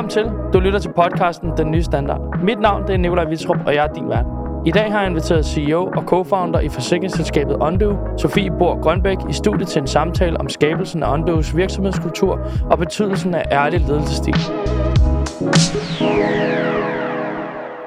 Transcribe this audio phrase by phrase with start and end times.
[0.00, 0.52] Velkommen til.
[0.52, 2.20] Du lytter til podcasten Den Nye Standard.
[2.42, 4.26] Mit navn det er Nikolaj Vitrup, og jeg er din vært.
[4.66, 9.32] I dag har jeg inviteret CEO og co-founder i forsikringsselskabet Ondo, Sofie Bor Grønbæk, i
[9.32, 12.40] studiet til en samtale om skabelsen af Ondos virksomhedskultur
[12.70, 14.36] og betydelsen af ærlig ledelsesstil.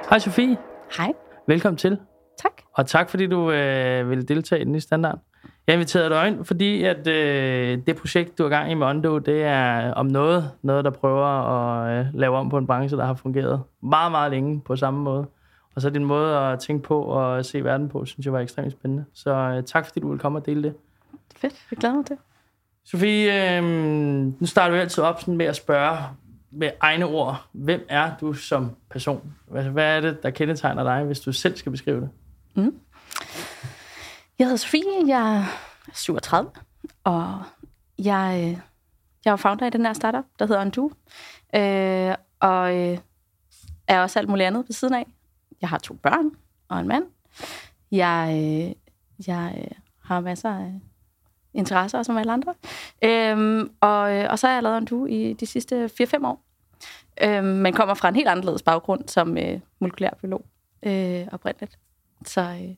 [0.09, 0.57] Hej Sofie.
[0.97, 1.13] Hej.
[1.47, 1.97] Velkommen til.
[2.41, 2.53] Tak.
[2.73, 5.19] Og tak fordi du øh, ville deltage i den nye standard.
[5.67, 9.17] Jeg inviterede dig ind, fordi at øh, det projekt, du er gang i med Ondo,
[9.17, 13.05] det er om noget, noget der prøver at øh, lave om på en branche, der
[13.05, 15.25] har fungeret meget, meget længe på samme måde.
[15.75, 18.71] Og så din måde at tænke på og se verden på, synes jeg var ekstremt
[18.71, 19.05] spændende.
[19.13, 20.73] Så øh, tak fordi du ville komme og dele det.
[21.35, 22.17] Fedt, jeg glæder mig til.
[22.85, 23.63] Sofie, øh,
[24.39, 25.97] nu starter vi altid op sådan med at spørge
[26.51, 27.45] med egne ord.
[27.51, 29.33] Hvem er du som person?
[29.55, 32.09] Altså, hvad er det, der kendetegner dig, hvis du selv skal beskrive det?
[32.55, 32.75] Mm.
[34.39, 35.43] Jeg hedder Sofie, jeg er
[35.93, 36.51] 37,
[37.03, 37.43] og
[37.99, 38.59] jeg, øh,
[39.25, 40.91] jeg er founder i den her startup, der hedder Undo,
[41.55, 42.97] øh, og øh,
[43.87, 45.05] er også alt muligt andet ved siden af.
[45.61, 46.31] Jeg har to børn
[46.67, 47.05] og en mand.
[47.91, 48.75] Jeg, øh,
[49.27, 50.73] jeg øh, har masser af
[51.53, 52.53] interesser som alle andre.
[53.03, 56.43] Øhm, og, øh, og så har jeg lavet Undo i de sidste 4-5 år.
[57.23, 60.45] Øhm, men kommer fra en helt anderledes baggrund som øh, molekylærbiolog
[60.83, 61.79] øh, oprindeligt.
[62.25, 62.75] Så, øh,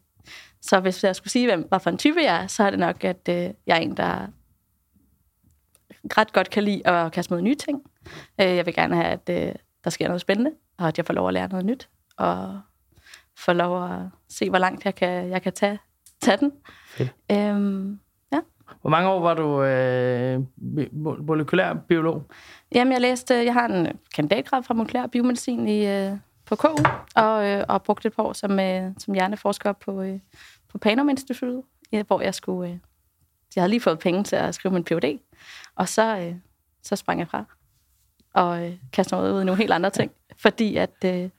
[0.61, 2.79] så hvis jeg skulle sige, hvem, hvad for en type jeg er, så er det
[2.79, 4.27] nok, at øh, jeg er en, der
[6.17, 7.81] ret godt kan lide at kaste med nye ting.
[8.41, 11.13] Øh, jeg vil gerne have, at øh, der sker noget spændende, og at jeg får
[11.13, 12.61] lov at lære noget nyt, og
[13.37, 15.79] får lov at se, hvor langt jeg kan, jeg kan tage,
[16.21, 16.51] tage den.
[16.87, 17.13] Fedt.
[17.31, 17.99] Øhm,
[18.31, 18.39] ja.
[18.81, 20.41] Hvor mange år var du øh,
[21.27, 22.23] molekylær biolog?
[22.71, 26.11] Jamen, jeg læste, jeg har en kandidatgrad fra molekylær biomedicin i, øh,
[26.45, 26.75] på KU,
[27.15, 30.19] og, øh, og brugte et par år som, øh, som hjerneforsker på, øh,
[30.67, 31.63] på Panum Instituttet,
[32.07, 32.69] hvor jeg skulle...
[32.69, 32.77] Øh,
[33.55, 35.19] jeg havde lige fået penge til at skrive min Ph.D.,
[35.75, 36.35] og så, øh,
[36.83, 37.45] så sprang jeg fra
[38.35, 41.29] og øh, kastede mig ud i nogle helt andre ting, fordi at, øh,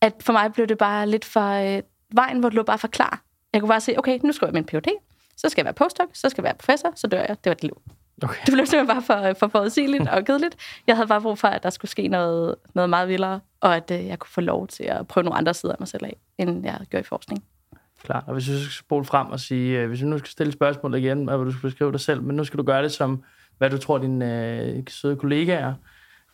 [0.00, 1.82] at for mig blev det bare lidt for øh,
[2.12, 3.22] vejen, hvor det lå bare for klar.
[3.52, 4.88] Jeg kunne bare sige, okay, nu skal jeg min Ph.D.,
[5.36, 7.36] så skal jeg være postdoc, så skal jeg være professor, så dør jeg.
[7.44, 7.82] Det var det liv.
[8.22, 8.40] Okay.
[8.46, 10.56] Det blev simpelthen bare for, for forudsigeligt og kedeligt.
[10.86, 13.90] Jeg havde bare brug for, at der skulle ske noget, noget meget vildere, og at
[13.90, 16.16] øh, jeg kunne få lov til at prøve nogle andre sider af mig selv af,
[16.38, 17.44] end jeg gjort i forskning.
[18.02, 18.24] Klart.
[18.26, 20.94] Og hvis du skal spole frem og sige, øh, hvis du nu skal stille spørgsmål
[20.94, 23.22] igen, hvad du skal beskrive dig selv, men nu skal du gøre det som,
[23.58, 25.74] hvad du tror, dine øh, søde kollegaer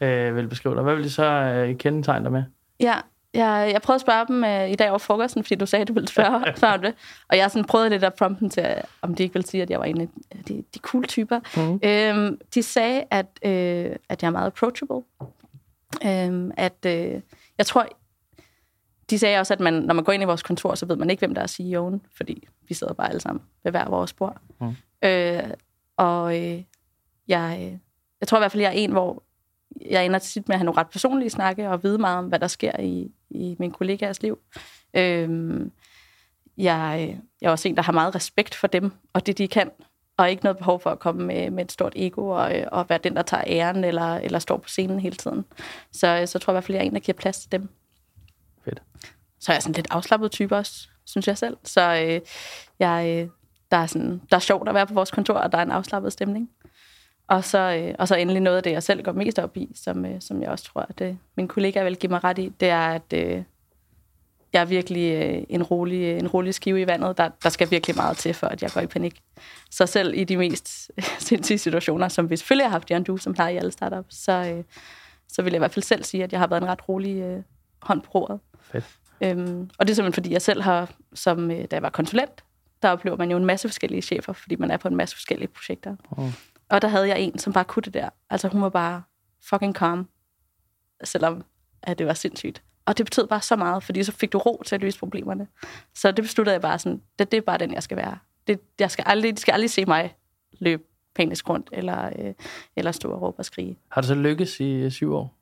[0.01, 0.83] øh, vil beskrive dig.
[0.83, 2.45] Hvad vil de så øh, kendetegne dig med?
[2.81, 2.95] Ja,
[3.35, 5.89] jeg, jeg prøvede at spørge dem øh, i dag over frokosten, fordi du sagde, at
[5.89, 6.95] du ville spørge, spørge om det.
[7.29, 9.71] Og jeg sådan prøvede lidt at prompte dem til, om de ikke ville sige, at
[9.71, 10.09] jeg var en af
[10.49, 11.41] de, de cool typer.
[11.57, 11.81] Mm.
[11.83, 15.03] Øhm, de sagde, at, øh, at jeg er meget approachable.
[16.05, 17.21] Øhm, at øh,
[17.59, 17.87] jeg tror,
[19.11, 21.11] de sagde også, at man, når man går ind i vores kontor, så ved man
[21.11, 24.37] ikke, hvem der er CEO'en, fordi vi sidder bare alle sammen ved hver vores bord.
[24.61, 24.75] Mm.
[25.03, 25.51] Øh,
[25.97, 26.63] og øh,
[27.29, 27.79] jeg,
[28.21, 29.23] jeg tror i hvert fald, jeg er en, hvor
[29.91, 32.39] jeg ender tit med at have nogle ret personlige snakke og vide meget om, hvad
[32.39, 34.39] der sker i, i min kollegaers liv.
[34.95, 35.73] Øhm,
[36.57, 39.71] jeg, jeg er også en, der har meget respekt for dem og det, de kan,
[40.17, 42.99] og ikke noget behov for at komme med, med et stort ego og, og være
[43.05, 45.45] den, der tager æren eller, eller står på scenen hele tiden.
[45.93, 47.69] Så, så tror jeg i hvert fald, jeg er en, der giver plads til dem.
[48.65, 48.83] Fedt.
[49.41, 51.57] Så er jeg sådan lidt afslappet type også, synes jeg selv.
[51.65, 52.21] Så øh,
[52.79, 53.29] jeg,
[53.71, 55.71] der, er sådan, der er sjovt at være på vores kontor, og der er en
[55.71, 56.51] afslappet stemning.
[57.29, 59.73] Og så, øh, og så endelig noget af det, jeg selv går mest op i,
[59.75, 62.53] som, øh, som jeg også tror, at øh, min kollega vil give mig ret i,
[62.61, 63.43] det er, at øh,
[64.53, 67.19] jeg er virkelig øh, en, rolig, en rolig skive i vandet.
[67.19, 69.23] Der, der skal virkelig meget til, for at jeg går i panik.
[69.71, 70.91] Så selv i de mest
[71.29, 74.33] sindssyge situationer, som vi selvfølgelig har haft i Andu, som plejer i alle startups, så,
[74.33, 74.65] øh,
[75.29, 77.17] så vil jeg i hvert fald selv sige, at jeg har været en ret rolig
[77.17, 77.43] øh,
[77.83, 78.41] hånd på roret.
[78.61, 78.85] Fedt.
[79.21, 82.45] Øhm, og det er simpelthen, fordi jeg selv har, som øh, da jeg var konsulent,
[82.83, 85.49] der oplever man jo en masse forskellige chefer, fordi man er på en masse forskellige
[85.49, 85.97] projekter.
[86.11, 86.33] Oh.
[86.71, 88.09] Og der havde jeg en, som bare kunne det der.
[88.31, 89.03] Altså hun var bare
[89.51, 90.09] fucking calm,
[91.05, 91.45] selvom
[91.83, 92.63] at det var sindssygt.
[92.87, 95.47] Og det betød bare så meget, fordi så fik du ro til at løse problemerne.
[95.95, 98.19] Så det besluttede jeg bare sådan, det, det er bare den, jeg skal være.
[98.47, 100.15] Det, jeg skal aldrig, de skal aldrig se mig
[100.59, 100.83] løbe
[101.15, 102.35] panisk rundt, eller, øh,
[102.77, 103.79] eller stå og råbe og skrige.
[103.89, 105.33] Har det så lykkes i øh, syv år?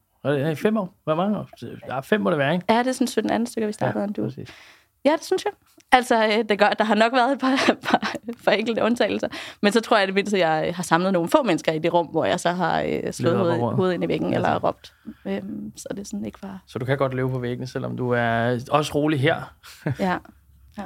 [0.50, 0.94] I fem år?
[1.04, 1.48] Hvor mange år?
[1.88, 2.66] Ja, fem må det være, ikke?
[2.68, 4.22] Ja, det er sådan 17 andre stykker, vi startede, ja, end du.
[4.22, 4.48] Præcis.
[5.04, 5.52] Ja, det synes jeg.
[5.92, 7.56] Altså, øh, det gør, der har nok været et par,
[7.90, 8.14] par,
[8.44, 9.28] par enkelte undtagelser.
[9.62, 11.94] Men så tror jeg, det mindste, at jeg har samlet nogle få mennesker i det
[11.94, 14.92] rum, hvor jeg så har øh, slået hovedet, hovedet ind i væggen eller råbt.
[15.26, 16.58] Øhm, så det er sådan ikke bare...
[16.66, 19.54] Så du kan godt leve på væggene, selvom du er også rolig her?
[20.00, 20.18] ja.
[20.78, 20.84] ja.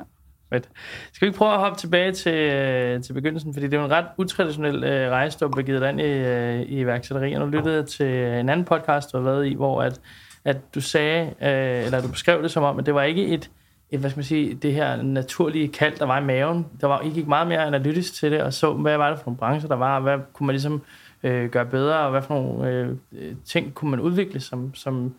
[0.53, 0.69] Right.
[1.12, 3.55] Skal vi ikke prøve at hoppe tilbage til, øh, til begyndelsen?
[3.55, 6.05] Fordi det er jo en ret utraditionel øh, rejse, du har begivet dig ind i,
[6.05, 7.32] øh, i iværksætteri.
[7.32, 10.00] Og nu lyttede jeg til en anden podcast, du har været i, hvor at,
[10.44, 13.50] at du sagde, øh, eller du beskrev det som om, at det var ikke et,
[13.96, 16.67] hvad skal man sige, det her naturlige kald, der var i maven.
[16.81, 19.26] Der var, I gik meget mere analytisk til det, og så, hvad var det for
[19.26, 20.82] nogle brancher, der var, og hvad kunne man ligesom
[21.23, 25.14] øh, gøre bedre, og hvad for nogle øh, øh ting kunne man udvikle som, som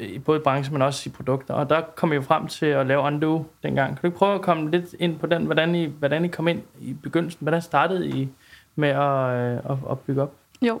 [0.00, 1.54] øh, i både branche, men også i produkter.
[1.54, 3.88] Og der kom jeg jo frem til at lave Undo dengang.
[3.88, 6.48] Kan du ikke prøve at komme lidt ind på den, hvordan I, hvordan I kom
[6.48, 7.38] ind i begyndelsen?
[7.40, 8.28] Hvordan startede I
[8.76, 10.32] med at, øh, at, at bygge op?
[10.62, 10.80] Jo.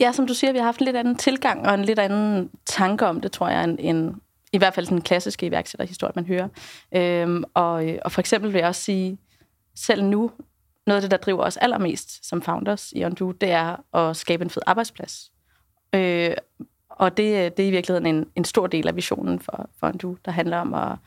[0.00, 2.50] Ja, som du siger, vi har haft en lidt anden tilgang og en lidt anden
[2.66, 4.14] tanke om det, tror jeg, end, end
[4.52, 6.48] i hvert fald den klassiske iværksætterhistorie, man hører.
[6.92, 9.18] Øhm, og, øh, og for eksempel vil jeg også sige,
[9.74, 10.30] selv nu,
[10.86, 14.44] noget af det, der driver os allermest som founders i Undo, det er at skabe
[14.44, 15.32] en fed arbejdsplads.
[15.94, 16.34] Øh,
[16.90, 20.16] og det, det er i virkeligheden en, en stor del af visionen for, for Undo,
[20.24, 20.98] der handler om at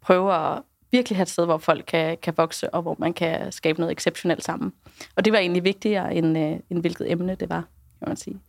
[0.00, 3.52] prøve at virkelig have et sted, hvor folk kan, kan vokse, og hvor man kan
[3.52, 4.72] skabe noget exceptionelt sammen.
[5.16, 7.64] Og det var egentlig vigtigere, end, øh, end hvilket emne det var
[8.02, 8.40] kan man sige.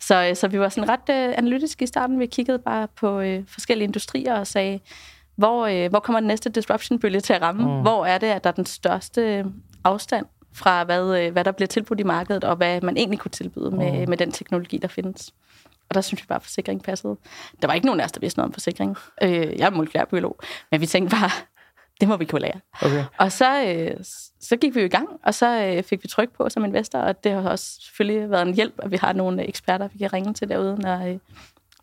[0.00, 2.20] Så, øh, så vi var sådan ret øh, analytiske i starten.
[2.20, 4.80] Vi kiggede bare på øh, forskellige industrier og sagde,
[5.36, 7.62] hvor, øh, hvor kommer den næste disruption-bølge til at ramme?
[7.62, 7.80] Mm.
[7.80, 9.44] Hvor er det, at der er den største
[9.84, 13.30] afstand fra, hvad, øh, hvad der bliver tilbudt i markedet, og hvad man egentlig kunne
[13.30, 14.08] tilbyde med, mm.
[14.08, 15.32] med den teknologi, der findes.
[15.88, 17.16] Og der synes vi bare, at forsikring passede.
[17.62, 18.96] Der var ikke nogen af os, der vidste noget om forsikring.
[19.22, 20.38] Øh, jeg er molekylærbiolog,
[20.70, 21.30] men vi tænkte bare,
[22.00, 22.60] det må vi kunne lære.
[22.82, 23.04] Okay.
[23.18, 23.96] Og så, øh,
[24.40, 26.98] så gik vi jo i gang, og så øh, fik vi tryk på som investor,
[26.98, 30.12] og det har også selvfølgelig været en hjælp, at vi har nogle eksperter, vi kan
[30.12, 31.18] ringe til derude, når, øh,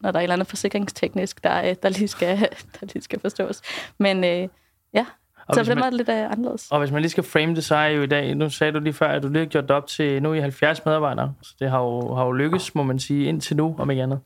[0.01, 2.39] når der er et eller andet forsikringsteknisk, der, øh, der, lige, skal,
[2.79, 3.61] der lige skal forstås.
[3.97, 4.47] Men øh,
[4.93, 5.05] ja,
[5.47, 6.71] og så på den måde lidt uh, anderledes.
[6.71, 8.79] Og hvis man lige skal frame det, så er jo i dag, nu sagde du
[8.79, 11.53] lige før, at du lige har gjort det op til, nu i 70 medarbejdere, så
[11.59, 14.19] det har jo, har jo lykkes, må man sige, indtil nu, om ikke andet.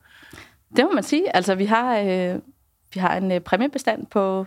[0.76, 1.36] Det må man sige.
[1.36, 2.38] Altså, vi har, øh,
[2.94, 4.46] vi har en øh, præmiebestand på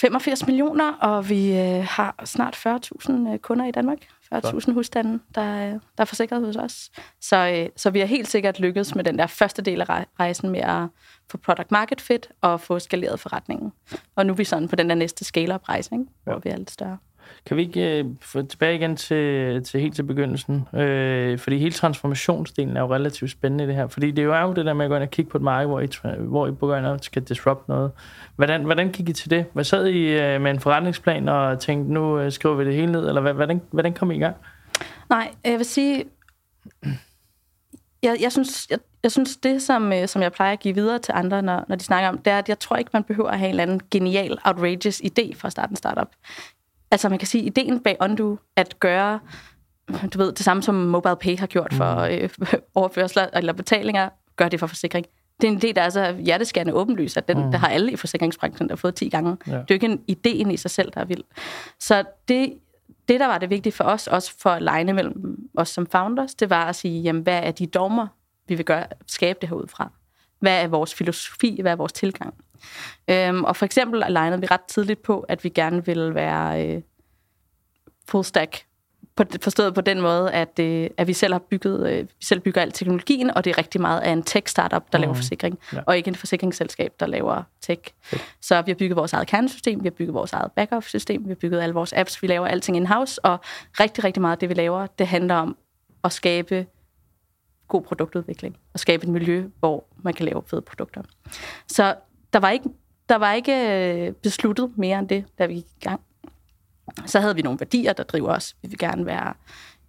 [0.00, 3.98] 85 millioner, og vi øh, har snart 40.000 øh, kunder i Danmark.
[4.34, 6.90] 40.000 husstande, der, der er forsikret hos os.
[7.20, 10.50] Så, øh, så vi har helt sikkert lykkedes med den der første del af rejsen
[10.50, 10.86] med at
[11.30, 13.72] få product market fit og få skaleret forretningen.
[14.16, 16.04] Og nu er vi sådan på den der næste scale-up-rejse, ikke?
[16.24, 16.38] hvor ja.
[16.42, 16.98] vi er lidt større.
[17.46, 20.68] Kan vi ikke øh, få tilbage igen til, til helt til begyndelsen?
[20.74, 23.86] Øh, fordi hele transformationsdelen er jo relativt spændende i det her.
[23.86, 25.68] Fordi det er jo det der med at gå ind og kigge på et marked,
[25.68, 25.88] hvor I,
[26.18, 27.90] hvor I begynder at skal disrupt noget.
[28.36, 29.46] Hvordan, hvordan gik I til det?
[29.52, 32.92] Hvad sad I øh, med en forretningsplan og tænkte, nu øh, skriver vi det hele
[32.92, 33.08] ned?
[33.08, 34.36] Eller hvordan, hvordan kom I i gang?
[35.10, 36.04] Nej, jeg vil sige...
[38.02, 40.98] Jeg, jeg, synes, jeg, jeg synes, det, som, øh, som jeg plejer at give videre
[40.98, 43.30] til andre, når, når de snakker om, det er, at jeg tror ikke, man behøver
[43.30, 46.08] at have en eller anden genial, outrageous idé for at starte en startup
[46.90, 49.20] altså man kan sige, ideen bag Undo, at gøre
[49.88, 52.46] du ved, det samme som MobilePay har gjort for mm.
[52.46, 55.06] øh, overførsler eller betalinger, gør det for forsikring.
[55.40, 57.50] Det er en idé, der er så hjerteskærende åbenlys, at den, mm.
[57.50, 59.36] der har alle i forsikringsbranchen, der har fået 10 gange.
[59.46, 59.52] Ja.
[59.52, 61.24] Det er jo ikke en idé i sig selv, der er vild.
[61.80, 62.52] Så det,
[63.08, 66.34] det, der var det vigtige for os, også for at legne mellem os som founders,
[66.34, 68.06] det var at sige, jamen, hvad er de dogmer,
[68.48, 69.90] vi vil gøre, skabe det her ud fra?
[70.38, 71.58] Hvad er vores filosofi?
[71.62, 72.34] Hvad er vores tilgang?
[73.10, 76.82] Øhm, og for eksempel alignede vi ret tidligt på, at vi gerne ville være øh,
[78.08, 78.62] full stack.
[79.16, 82.40] På, forstået på den måde, at, øh, at vi selv har bygget, øh, vi selv
[82.40, 85.02] bygger al teknologien, og det er rigtig meget af en tech-startup, der mm.
[85.02, 85.80] laver forsikring, ja.
[85.86, 87.80] og ikke en forsikringsselskab, der laver tech.
[88.12, 88.22] Okay.
[88.40, 91.34] Så vi har bygget vores eget kernesystem, vi har bygget vores eget backup-system, vi har
[91.34, 93.40] bygget alle vores apps, vi laver alting in-house, og
[93.80, 95.56] rigtig, rigtig meget af det, vi laver, det handler om
[96.04, 96.66] at skabe
[97.68, 101.02] god produktudvikling, og skabe et miljø, hvor man kan lave fede produkter.
[101.68, 101.94] Så
[102.36, 102.68] der var ikke,
[103.08, 106.00] der var ikke øh, besluttet mere end det, da vi gik i gang.
[107.06, 108.56] Så havde vi nogle værdier, der driver os.
[108.62, 109.34] Vi vil gerne være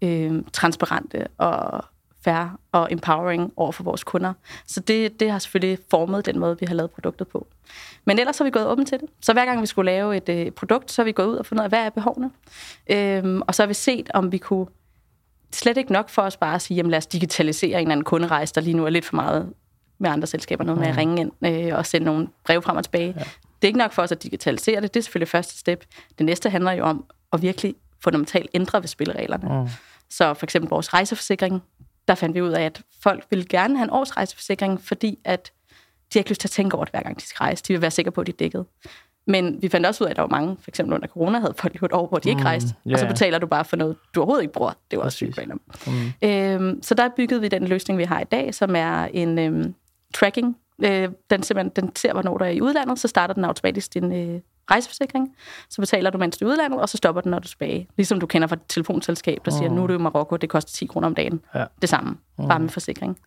[0.01, 1.85] øh, transparente og
[2.23, 4.33] fair og empowering over for vores kunder.
[4.67, 7.47] Så det, det har selvfølgelig formet den måde, vi har lavet produktet på.
[8.05, 9.09] Men ellers har vi gået åben til det.
[9.21, 11.45] Så hver gang vi skulle lave et øh, produkt, så har vi gået ud og
[11.45, 12.31] fundet ud af, hvad er behovene.
[12.89, 14.67] Øhm, og så har vi set, om vi kunne
[15.53, 18.03] slet ikke nok for os bare at sige, jamen lad os digitalisere en eller anden
[18.03, 19.53] kunderejse, der lige nu er lidt for meget
[19.99, 22.83] med andre selskaber, noget med at ringe ind øh, og sende nogle breve frem og
[22.83, 23.13] tilbage.
[23.17, 23.23] Ja.
[23.61, 25.85] Det er ikke nok for os at digitalisere det, det er selvfølgelig første step.
[26.17, 29.61] Det næste handler jo om at virkelig fundamentalt ændre ved spillereglerne.
[29.61, 29.69] Mm.
[30.09, 31.63] Så for eksempel vores rejseforsikring,
[32.07, 35.51] der fandt vi ud af, at folk ville gerne have en års rejseforsikring, fordi at
[36.13, 37.63] de har ikke lyst til at tænke over det, hver gang de skal rejse.
[37.67, 38.65] De vil være sikre på, at de er dækket.
[39.27, 41.53] Men vi fandt også ud af, at der var mange, for eksempel under corona, havde
[41.57, 42.73] folk et år, hvor de ikke mm, rejste.
[42.83, 42.95] Mm, yeah.
[42.95, 44.71] Og så betaler du bare for noget, du overhovedet ikke bruger.
[44.91, 45.39] Det var også sygt
[45.87, 46.11] mm.
[46.21, 49.75] øhm, Så der byggede vi den løsning, vi har i dag, som er en øhm,
[50.19, 50.57] tracking.
[50.83, 54.11] Øh, den, simpelthen, den ser, hvornår du er i udlandet, så starter den automatisk din
[54.13, 55.35] øh, rejseforsikring.
[55.69, 57.47] Så betaler du, mens du er i udlandet, og så stopper den, når du er
[57.47, 57.87] tilbage.
[57.97, 59.75] Ligesom du kender fra et telefonselskab, der siger, mm.
[59.75, 61.41] nu er du i Marokko, det koster 10 kroner om dagen.
[61.55, 61.65] Ja.
[61.81, 62.47] Det samme, mm.
[62.47, 63.19] bare med forsikring.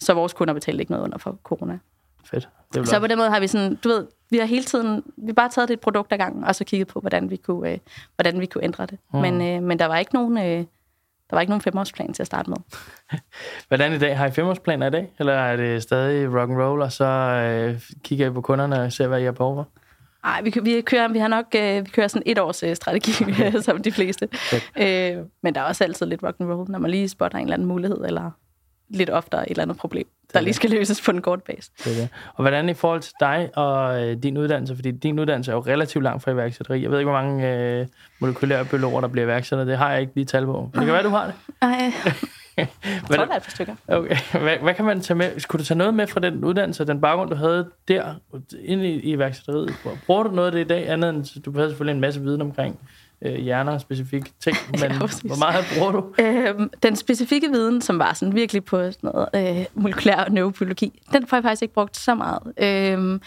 [0.00, 1.78] Så vores kunder betaler ikke noget under for corona.
[2.24, 2.48] Fedt.
[2.74, 5.26] Det så på den måde har vi sådan, du ved, vi har hele tiden, vi
[5.26, 7.70] har bare taget det et produkt ad gangen, og så kigget på, hvordan vi kunne,
[7.70, 7.78] øh,
[8.16, 8.98] hvordan vi kunne ændre det.
[9.12, 9.20] Mm.
[9.20, 10.64] Men, øh, men der var ikke nogen, øh,
[11.30, 12.56] der var ikke nogen femårsplan til at starte med.
[13.68, 14.18] Hvordan i dag?
[14.18, 15.12] Har I femårsplaner i dag?
[15.18, 18.92] Eller er det stadig rock and roll og så øh, kigger I på kunderne og
[18.92, 19.68] ser, hvad I har behov for?
[20.24, 23.24] Nej, vi, vi, kører, vi har nok øh, vi kører sådan et års øh, strategi,
[23.32, 23.60] okay.
[23.60, 24.28] som de fleste.
[24.52, 25.16] Okay.
[25.18, 27.44] Øh, men der er også altid lidt rock and roll, når man lige spotter en
[27.44, 28.30] eller anden mulighed, eller
[28.88, 31.70] lidt oftere et eller andet problem, der lige skal løses på den korte base.
[31.84, 32.08] Det er det.
[32.34, 35.60] Og hvordan i forhold til dig og øh, din uddannelse, fordi din uddannelse er jo
[35.60, 36.82] relativt langt fra iværksætteri.
[36.82, 37.86] Jeg ved ikke, hvor mange øh,
[38.18, 39.64] molekylære biologer, der bliver iværksætter.
[39.64, 40.70] Det har jeg ikke lige tal på.
[40.72, 41.34] Men det kan være, du har det.
[41.62, 41.92] Nej.
[42.56, 42.68] jeg
[43.10, 43.74] tror, der er et par stykker.
[43.88, 44.16] Okay.
[44.32, 45.40] Hvad, hvad kan man tage med?
[45.40, 48.14] Skulle du tage noget med fra den uddannelse, den baggrund, du havde der,
[48.64, 49.74] ind i, i iværksætteriet?
[50.06, 52.40] Bruger du noget af det i dag, andet end du havde selvfølgelig en masse viden
[52.40, 52.78] omkring
[53.22, 56.14] øh, hjerner specifikke ting, men ja, hvor meget bruger du?
[56.18, 61.26] Øhm, den specifikke viden, som var sådan virkelig på sådan noget øh, molekylær neurobiologi, den
[61.26, 62.42] får jeg faktisk ikke brugt så meget.
[62.58, 63.20] Øhm,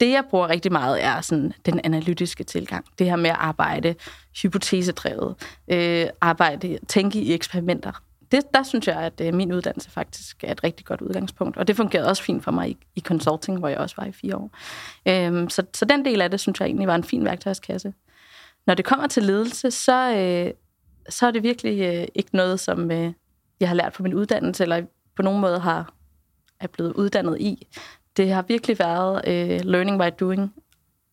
[0.00, 2.84] det, jeg bruger rigtig meget, er sådan den analytiske tilgang.
[2.98, 3.94] Det her med at arbejde
[4.42, 5.34] hypotesedrevet,
[5.68, 7.92] øh, arbejde, tænke i eksperimenter.
[8.32, 11.56] Det, der synes jeg, at øh, min uddannelse faktisk er et rigtig godt udgangspunkt.
[11.56, 14.12] Og det fungerede også fint for mig i, i consulting, hvor jeg også var i
[14.12, 14.50] fire år.
[15.08, 17.92] Øhm, så, så den del af det, synes jeg egentlig var en fin værktøjskasse.
[18.70, 20.52] Når det kommer til ledelse, så, øh,
[21.08, 23.12] så er det virkelig øh, ikke noget, som øh,
[23.60, 24.82] jeg har lært på min uddannelse, eller
[25.16, 25.94] på nogen måde har
[26.60, 27.66] er blevet uddannet i.
[28.16, 30.54] Det har virkelig været øh, learning by doing.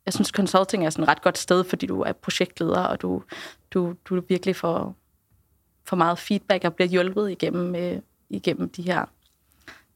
[0.05, 3.23] Jeg synes, consulting er sådan et ret godt sted, fordi du er projektleder, og du,
[3.71, 4.95] du, du virkelig får,
[5.85, 7.99] får meget feedback og bliver hjulpet igennem, øh,
[8.29, 9.05] igennem de her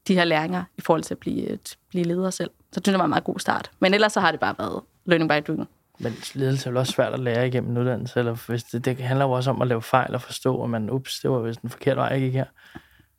[0.08, 2.50] de her læringer i forhold til at blive, øh, at blive leder selv.
[2.72, 3.70] Så det synes jeg var en meget god start.
[3.80, 5.68] Men ellers så har det bare været learning by doing.
[5.98, 8.96] Men ledelse er vel også svært at lære igennem en uddannelse, eller hvis det, det
[8.96, 11.60] handler jo også om at lave fejl og forstå, at man, ups, det var vist
[11.60, 12.44] en forkert vej, jeg gik her.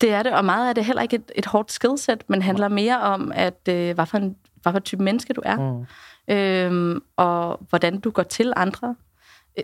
[0.02, 2.68] Det er det, og meget af det heller ikke et, et hårdt skillset, men handler
[2.68, 6.34] mere om, at øh, hvad, for en, hvad for en type menneske du er, mm.
[6.34, 8.96] øhm, og hvordan du går til andre.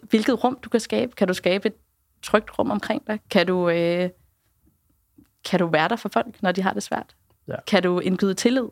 [0.03, 1.11] Hvilket rum du kan skabe.
[1.15, 1.73] Kan du skabe et
[2.23, 3.19] trygt rum omkring dig?
[3.29, 4.09] Kan du, øh,
[5.45, 7.15] kan du være der for folk, når de har det svært?
[7.47, 7.55] Ja.
[7.67, 8.65] Kan du indgyde tillid?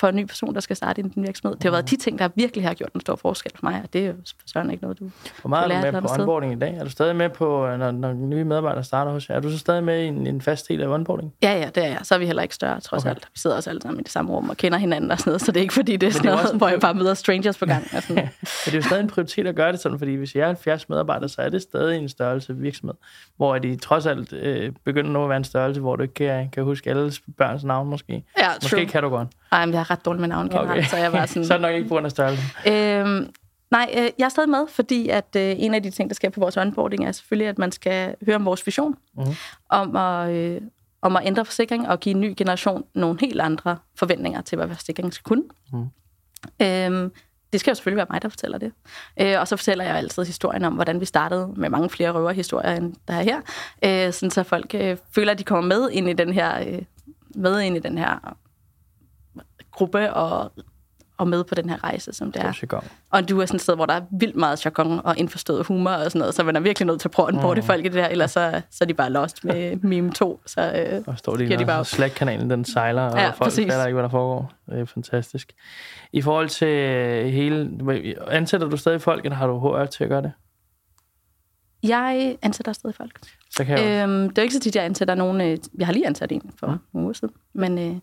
[0.00, 1.56] For en ny person, der skal starte i din virksomhed.
[1.56, 3.92] Det har været de ting, der virkelig har gjort en stor forskel for mig, og
[3.92, 4.14] det er jo
[4.46, 6.74] søren ikke noget, du Hvor meget er du med på onboarding i dag?
[6.74, 9.34] Er du stadig med på, når, når nye medarbejdere starter hos jer?
[9.34, 11.32] Er du så stadig med i en, en fast del af onboarding?
[11.42, 11.98] Ja, ja, det er jeg.
[12.02, 13.10] Så er vi heller ikke større, trods okay.
[13.10, 13.28] alt.
[13.32, 15.40] Vi sidder også alle sammen i det samme rum og kender hinanden og sådan noget,
[15.40, 17.66] så det er ikke fordi, det er sådan noget, hvor jeg bare møder strangers på
[17.66, 17.86] gang.
[17.96, 18.14] Og sådan.
[18.16, 18.30] Men
[18.64, 20.88] det er jo stadig en prioritet at gøre det sådan, fordi hvis jeg er 70
[20.88, 22.94] medarbejdere, så er det stadig en størrelse virksomhed,
[23.36, 26.48] hvor de trods alt øh, begynder nu at være en størrelse, hvor du ikke kan,
[26.50, 28.24] kan huske alle børns navn måske.
[28.38, 28.86] Ja, måske true.
[28.86, 29.28] kan du godt.
[29.52, 30.82] Ej, men jeg er ret dårlig med navn generelt, okay.
[30.82, 31.44] så jeg var sådan...
[31.44, 32.42] så er det nok ikke på grund af størrelse.
[32.66, 33.30] Øhm,
[33.70, 36.30] nej, øh, jeg er stadig med, fordi at øh, en af de ting, der sker
[36.30, 39.34] på vores onboarding, er selvfølgelig, at man skal høre om vores vision, mm-hmm.
[39.68, 40.60] om, at, øh,
[41.02, 44.68] om at ændre forsikring og give en ny generation nogle helt andre forventninger til, hvad
[44.68, 45.42] forsikring skal kunne.
[45.72, 45.86] Mm.
[46.62, 47.12] Øhm,
[47.52, 48.72] det skal jo selvfølgelig være mig, der fortæller det.
[49.20, 52.76] Øh, og så fortæller jeg altid historien om, hvordan vi startede med mange flere røverhistorier,
[52.76, 53.40] end der er her.
[53.84, 56.82] Øh, sådan så folk øh, føler, at de kommer med ind i den her, øh,
[57.34, 58.36] med ind i den her
[59.80, 60.52] gruppe og,
[61.18, 62.84] og med på den her rejse, som det er.
[63.10, 65.90] Og du er sådan et sted, hvor der er vildt meget jargon og indforstået humor
[65.90, 67.54] og sådan noget, så man er virkelig nødt til at prøve at mm.
[67.54, 70.40] det folk i det der, ellers så, så er de bare lost med meme 2.
[70.46, 73.72] Så, øh, og står de, de bare Slack-kanalen, den sejler, og ja, folk præcis.
[73.72, 74.52] fatter ikke, hvad der foregår.
[74.66, 75.52] Det er fantastisk.
[76.12, 76.68] I forhold til
[77.32, 77.70] hele...
[78.28, 80.32] Ansætter du stadig folk, eller har du HR til at gøre det?
[81.82, 83.20] Jeg ansætter stadig folk.
[83.50, 85.40] Så kan jeg øhm, det er ikke så tit, jeg ansætter nogen...
[85.40, 86.76] Øh, jeg har lige ansat en for ja.
[86.92, 87.34] nogle uger siden.
[87.52, 87.96] Men øh,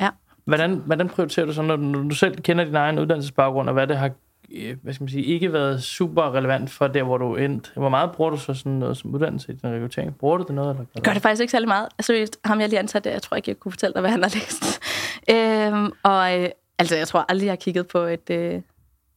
[0.00, 0.10] ja,
[0.44, 3.72] Hvordan, hvordan prioriterer du så, når du, når du selv kender din egen uddannelsesbaggrund, og
[3.72, 4.10] hvad det har
[4.54, 7.72] øh, hvad skal man sige, ikke været super relevant for der, hvor du er endt.
[7.76, 10.16] Hvor meget bruger du så sådan noget som uddannelse i din rekruttering?
[10.16, 10.70] Bruger du det noget?
[10.70, 10.84] Eller?
[10.94, 11.88] Jeg gør det faktisk ikke særlig meget.
[11.98, 14.30] Altså, ham jeg lige ansat, jeg tror ikke, jeg kunne fortælle dig, hvad han har
[14.34, 14.80] læst.
[15.34, 18.62] øhm, og øh, altså, jeg tror aldrig, jeg har kigget på et, øh,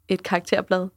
[0.08, 0.88] et karakterblad.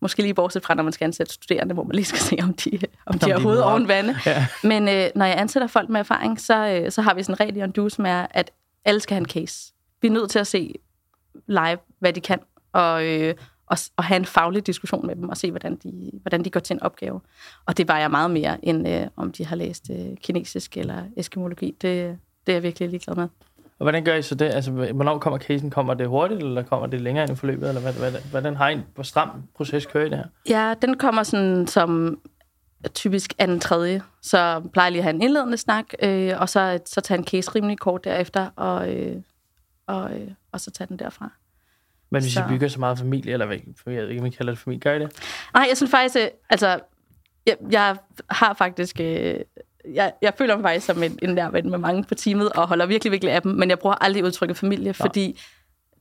[0.00, 2.54] Måske lige bortset fra, når man skal ansætte studerende, hvor man lige skal se, om
[2.54, 4.16] de, om de har hovedet oven vande.
[4.26, 4.46] Ja.
[4.62, 7.40] Men øh, når jeg ansætter folk med erfaring, så, øh, så har vi sådan en
[7.40, 8.50] regel i som er, at
[8.84, 9.72] alle skal have en case.
[10.02, 10.74] Vi er nødt til at se
[11.46, 12.38] live, hvad de kan,
[12.72, 13.34] og, øh,
[13.66, 16.60] og, og have en faglig diskussion med dem, og se, hvordan de, hvordan de går
[16.60, 17.20] til en opgave.
[17.66, 21.02] Og det var jeg meget mere, end øh, om de har læst øh, kinesisk eller
[21.16, 21.66] eskimologi.
[21.66, 23.28] Det, det er jeg virkelig ligeglad med.
[23.78, 24.46] Og hvordan gør I så det?
[24.46, 25.70] Altså, hvornår kommer casen?
[25.70, 27.68] Kommer det hurtigt, eller kommer det længere ind i forløbet?
[27.68, 30.24] Eller hvad, hvad, hvordan har I en hvor stram proces kører i det her?
[30.48, 32.18] Ja, den kommer sådan som
[32.94, 34.02] typisk anden tredje.
[34.22, 37.24] Så plejer jeg lige at have en indledende snak, øh, og så, så tage en
[37.24, 39.16] case rimelig kort derefter, og, øh,
[39.86, 41.32] og, øh, og så tage den derfra.
[42.10, 42.40] Men hvis så...
[42.40, 43.56] I bygger så meget familie, eller hvad,
[43.86, 45.12] jeg ved ikke, I kalder det familie, gør I det?
[45.54, 46.80] Nej, jeg synes faktisk, øh, altså,
[47.46, 47.96] jeg, jeg
[48.30, 49.40] har faktisk, øh,
[49.94, 52.68] jeg, jeg føler mig faktisk som en, en nær ven med mange på teamet, og
[52.68, 55.04] holder virkelig, virkelig af dem, men jeg bruger aldrig udtrykket familie, ja.
[55.04, 55.40] fordi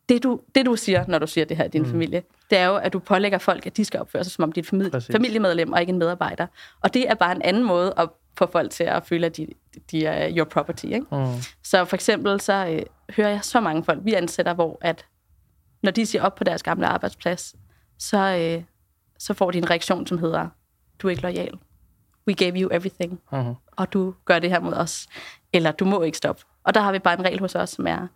[0.10, 1.92] det du, det du siger, når du siger det her i din mm.
[1.92, 4.52] familie, det er jo, at du pålægger folk, at de skal opføre sig som om
[4.52, 6.48] de er et familie, familiemedlem og ikke en medarbejder.
[6.82, 9.48] Og det er bare en anden måde at få folk til at føle, at de,
[9.92, 10.86] de er your property.
[10.86, 11.06] Ikke?
[11.12, 11.26] Mm.
[11.64, 12.82] Så for eksempel så øh,
[13.16, 15.06] hører jeg så mange folk, vi ansætter, hvor at
[15.84, 17.56] når de siger op på deres gamle arbejdsplads,
[18.00, 18.64] så, øh,
[19.20, 20.48] så får de en reaktion, som hedder,
[21.00, 21.54] du er ikke lojal.
[22.28, 23.20] We gave you everything.
[23.32, 23.54] Mhm.
[23.72, 25.08] Og du gør det her mod os.
[25.54, 26.44] Eller du må ikke stoppe.
[26.64, 28.08] Og der har vi bare en regel hos os, som er,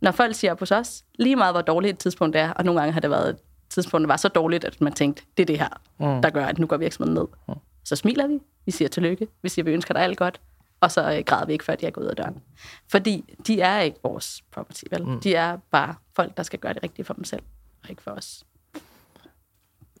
[0.00, 2.92] når folk siger hos os, lige meget hvor dårligt et tidspunkt er, og nogle gange
[2.92, 3.36] har det været et
[3.70, 5.68] tidspunkt, der var så dårligt, at man tænkte, det er det her,
[6.00, 6.22] Mm.
[6.22, 7.56] der gør, at nu går virksomheden ned.
[7.84, 10.40] Så smiler vi, vi siger tillykke, vi siger, vi ønsker dig alt godt,
[10.80, 12.42] og så øh, græder vi ikke, før de er gået ud af døren.
[12.88, 15.06] Fordi de er ikke vores property, vel?
[15.06, 15.20] Mm.
[15.20, 17.42] De er bare folk, der skal gøre det rigtige for dem selv,
[17.84, 18.44] og ikke for os.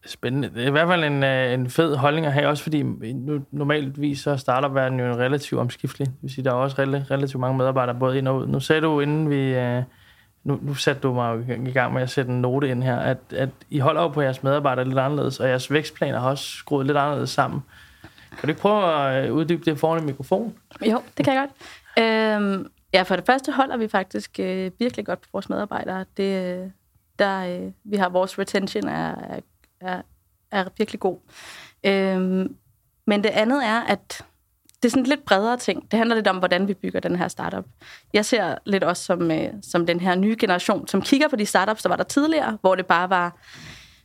[0.08, 0.50] Spændende.
[0.54, 3.44] Det er i hvert fald en, øh, en fed holdning at have, også fordi nu,
[3.50, 6.06] normalvis så starter verden jo relativt omskiftelig.
[6.06, 8.46] Det vil sige, der er også relativt mange medarbejdere både ind og ud.
[8.46, 9.54] Nu sagde du, inden vi...
[9.54, 9.82] Øh,
[10.44, 12.96] nu, nu satte du mig jo i gang med at sætte en note ind her,
[12.96, 16.44] at, at I holder jo på jeres medarbejdere lidt anderledes, og jeres vækstplaner har også
[16.44, 17.60] skruet lidt anderledes sammen.
[18.30, 20.54] Kan du ikke prøve at øh, uddybe det foran en mikrofon?
[20.86, 22.04] Jo, det kan jeg godt.
[22.04, 26.04] Øhm, ja, for det første holder vi faktisk øh, virkelig godt på vores medarbejdere.
[26.16, 26.72] Det,
[27.18, 29.40] der, øh, vi har vores retention er, er,
[29.80, 30.02] er,
[30.50, 31.18] er virkelig god.
[31.86, 32.56] Øhm,
[33.06, 34.24] men det andet er, at
[34.82, 35.90] det er sådan lidt bredere ting.
[35.90, 37.64] Det handler lidt om, hvordan vi bygger den her startup.
[38.14, 41.46] Jeg ser lidt også som, øh, som den her nye generation, som kigger på de
[41.46, 43.36] startups, der var der tidligere, hvor det bare var,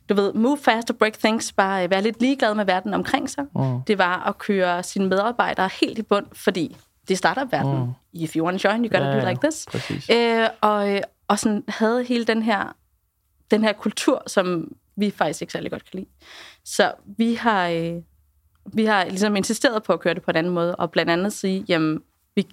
[0.08, 3.30] du ved, move fast og break things, bare øh, være lidt ligeglad med verden omkring
[3.30, 3.44] sig.
[3.56, 3.82] Mm.
[3.82, 6.76] Det var at køre sine medarbejdere helt i bund, fordi
[7.08, 7.78] det er startup-verden.
[7.78, 7.92] Mm.
[8.12, 9.66] If you want to join, you gotta Ja, do like this.
[9.70, 10.10] præcis.
[10.10, 12.76] Øh, og, øh, og sådan havde hele den her,
[13.50, 16.10] den her kultur, som vi faktisk ikke særlig godt kan lide.
[16.64, 17.94] Så vi har, øh,
[18.72, 21.32] vi har ligesom insisteret på at køre det på en anden måde, og blandt andet
[21.32, 22.02] sige, jamen,
[22.34, 22.46] vi,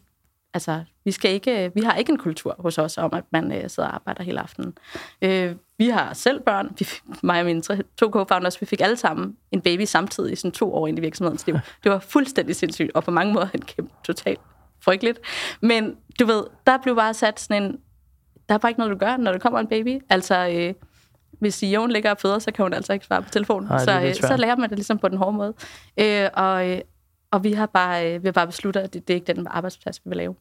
[0.53, 3.51] altså, vi, skal ikke, øh, vi har ikke en kultur hos os om, at man
[3.51, 4.77] øh, sidder og arbejder hele aftenen.
[5.21, 6.87] Øh, vi har selv børn, vi,
[7.23, 10.73] mig og mine tre- to co-founders, vi fik alle sammen en baby samtidig, sådan to
[10.73, 11.55] år ind i virksomhedens liv.
[11.83, 14.39] Det var fuldstændig sindssygt, og på mange måder en kæmpe totalt
[14.79, 15.19] frygteligt.
[15.61, 17.79] Men du ved, der blev bare sat sådan en,
[18.49, 19.99] der er bare ikke noget, du gør, når der kommer en baby.
[20.09, 20.73] Altså, øh,
[21.41, 23.69] hvis Jon ligger og føder, så kan hun altså ikke svare på telefonen.
[23.69, 25.53] Nej, så, øh, så lærer man det ligesom på den hårde måde.
[25.97, 26.81] Øh, og, øh,
[27.31, 29.47] og vi har bare, øh, vi har bare besluttet, at det, det er ikke den
[29.49, 30.35] arbejdsplads, vi vil lave.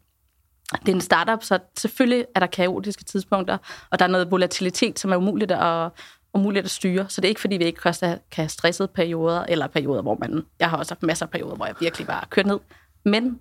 [0.80, 3.58] Det er en startup, så selvfølgelig er der kaotiske tidspunkter,
[3.90, 5.90] og der er noget volatilitet, som er umuligt at,
[6.34, 7.08] umuligt at styre.
[7.08, 7.94] Så det er ikke, fordi vi ikke kan
[8.32, 10.46] have stressede perioder, eller perioder, hvor man...
[10.60, 12.58] Jeg har også haft masser af perioder, hvor jeg virkelig bare kørt ned.
[13.04, 13.40] Men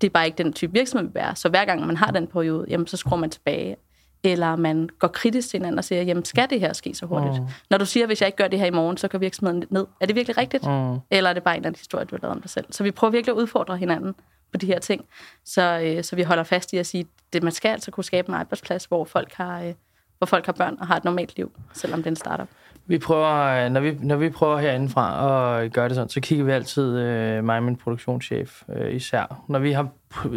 [0.00, 1.34] det er bare ikke den type virksomhed, vi er.
[1.34, 3.76] Så hver gang man har den periode, jamen, så skruer man tilbage.
[4.24, 7.42] Eller man går kritisk til hinanden og siger, jamen, skal det her ske så hurtigt?
[7.42, 7.48] Mm.
[7.70, 9.72] Når du siger, hvis jeg ikke gør det her i morgen, så går virksomheden lidt
[9.72, 9.86] ned.
[10.00, 10.66] Er det virkelig rigtigt?
[10.66, 10.98] Mm.
[11.10, 12.66] Eller er det bare en eller anden historie, du har lavet om dig selv?
[12.70, 14.14] Så vi prøver virkelig at udfordre hinanden
[14.52, 15.04] på de her ting.
[15.44, 18.28] Så, øh, så vi holder fast i at sige, at man skal altså kunne skabe
[18.28, 19.74] en arbejdsplads, hvor folk har, øh,
[20.18, 22.48] hvor folk har børn og har et normalt liv, selvom det er en startup.
[22.86, 26.44] Vi prøver, øh, når vi, når vi prøver herindefra at gøre det sådan, så kigger
[26.44, 29.88] vi altid, øh, mig og min produktionschef øh, især, når vi har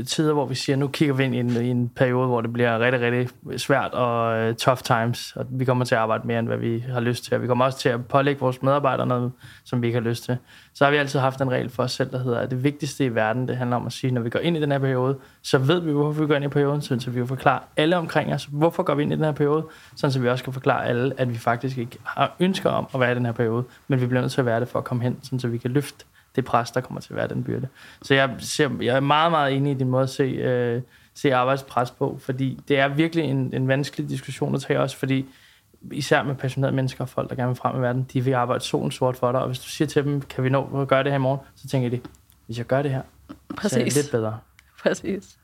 [0.08, 2.54] tider, hvor vi siger, nu kigger vi ind i en, i en periode, hvor det
[2.54, 6.40] bliver rigtig, rigtig svært og øh, tough times, og vi kommer til at arbejde mere,
[6.40, 9.08] end hvad vi har lyst til, og vi kommer også til at pålægge vores medarbejdere
[9.08, 9.32] noget,
[9.66, 10.38] som vi ikke har lyst til.
[10.74, 13.06] Så har vi altid haft en regel for os selv, der hedder, at det vigtigste
[13.06, 15.18] i verden, det handler om at sige, når vi går ind i den her periode,
[15.42, 17.98] så ved vi, hvorfor vi går ind i perioden, sådan, så vi kan forklare alle
[17.98, 20.54] omkring os, hvorfor går vi ind i den her periode, sådan så vi også kan
[20.54, 23.64] forklare alle, at vi faktisk ikke har ønsker om at være i den her periode,
[23.88, 25.58] men vi bliver nødt til at være det for at komme hen, sådan så vi
[25.58, 26.06] kan løfte
[26.40, 27.68] det pres, der kommer til at være den byrde.
[28.02, 30.82] Så jeg, ser, jeg er meget, meget enig i din måde at se, øh,
[31.14, 35.26] se arbejdspres på, fordi det er virkelig en, en vanskelig diskussion at tage også, fordi
[35.92, 38.64] især med passionerede mennesker og folk, der gerne vil frem i verden, de vil arbejde
[38.64, 41.04] solen sort for dig, og hvis du siger til dem, kan vi nå at gøre
[41.04, 42.00] det her i morgen, så tænker de,
[42.46, 43.96] hvis jeg gør det her, så er det Præcis.
[43.96, 44.40] lidt bedre.
[44.84, 45.38] Præcis.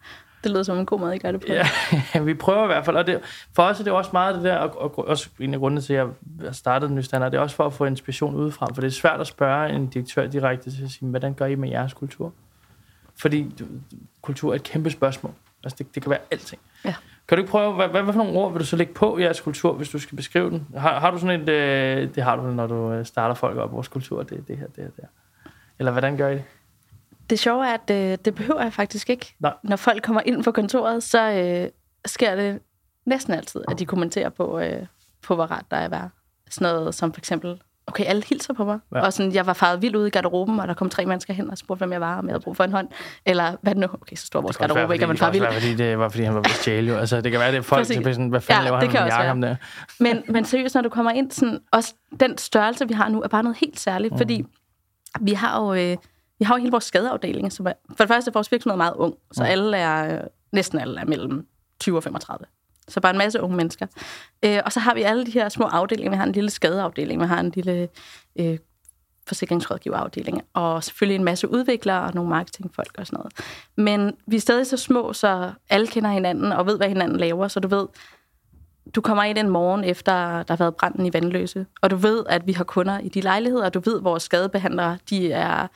[0.45, 1.47] Det lyder som en god måde, I gør det på.
[1.49, 3.19] Ja, vi prøver i hvert fald, og det,
[3.55, 5.93] for os er det også meget det der, og, og også en af grundene til,
[5.93, 6.07] at
[6.43, 8.87] jeg startede den nye standard, det er også for at få inspiration udefra, for det
[8.87, 11.93] er svært at spørge en direktør direkte til at sige, hvordan gør I med jeres
[11.93, 12.33] kultur?
[13.17, 13.65] Fordi du,
[14.21, 15.33] kultur er et kæmpe spørgsmål.
[15.63, 16.61] Altså, det, det kan være alting.
[16.85, 16.95] Ja.
[17.27, 19.19] Kan du ikke prøve, hvad, hvad, hvad for nogle ord vil du så lægge på
[19.19, 20.67] jeres kultur, hvis du skal beskrive den?
[20.77, 23.71] Har, har du sådan et, øh, det har du, når du øh, starter folk op,
[23.71, 25.51] vores kultur, det er det her, det her, det her.
[25.79, 26.43] Eller hvordan gør I det?
[27.29, 29.35] Det sjove er, at øh, det behøver jeg faktisk ikke.
[29.39, 29.53] Nej.
[29.63, 31.69] Når folk kommer ind på kontoret, så øh,
[32.05, 32.59] sker det
[33.05, 34.85] næsten altid, at de kommenterer på, øh,
[35.21, 36.09] på hvor rart der er at være.
[36.49, 38.79] Sådan noget som for eksempel, okay, alle hilser på mig.
[38.95, 39.01] Ja.
[39.01, 41.49] Og sådan, jeg var faret vildt ude i garderoben, og der kom tre mennesker hen
[41.49, 42.87] og spurgte, hvem jeg var, om jeg havde brug for en hånd.
[43.25, 43.87] Eller hvad nu?
[44.01, 45.01] Okay, så stor vores Det garderobe, ikke?
[45.01, 45.55] være, man fordi, faret det kan vild.
[45.55, 46.97] også være, fordi det var, fordi han var ved at stjæle, jo.
[46.97, 49.03] Altså, det kan være, det er folk, der sådan, hvad fanden Ja, laver det han
[49.03, 49.55] med jakke om der?
[49.99, 53.27] Men, men seriøst, når du kommer ind, sådan, også den størrelse, vi har nu, er
[53.27, 54.17] bare noget helt særligt, mm.
[54.17, 54.45] fordi
[55.21, 55.97] vi har jo, øh,
[56.39, 58.93] vi har jo hele vores skadeafdeling, som er, for det første er vores virksomhed meget
[58.93, 59.49] ung, så Mm.
[59.49, 61.47] alle er, næsten alle er mellem
[61.79, 62.45] 20 og 35.
[62.87, 63.87] Så bare en masse unge mennesker.
[64.45, 66.11] Øh, og så har vi alle de her små afdelinger.
[66.11, 67.89] Vi har en lille skadeafdeling, vi har en lille
[68.39, 68.57] øh,
[69.27, 73.33] forsikringsrådgiverafdeling, og selvfølgelig en masse udviklere og nogle marketingfolk og sådan noget.
[73.77, 77.47] Men vi er stadig så små, så alle kender hinanden og ved, hvad hinanden laver,
[77.47, 77.87] så du ved,
[78.95, 82.23] du kommer ind en morgen efter, der har været branden i Vandløse, og du ved,
[82.29, 85.67] at vi har kunder i de lejligheder, og du ved, at vores skadebehandlere, de er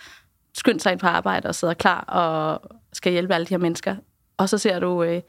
[0.54, 2.62] skyndt sig ind på arbejde og sidder klar og
[2.94, 3.96] skal hjælpe alle de her mennesker.
[4.38, 5.22] Og så ser du øh,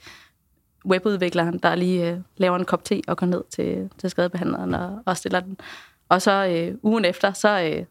[0.87, 5.02] webudvikleren, der lige øh, laver en kop te og går ned til, til skadebehandleren og,
[5.06, 5.59] og stiller den.
[6.09, 7.85] Og så øh, ugen efter, så, øh,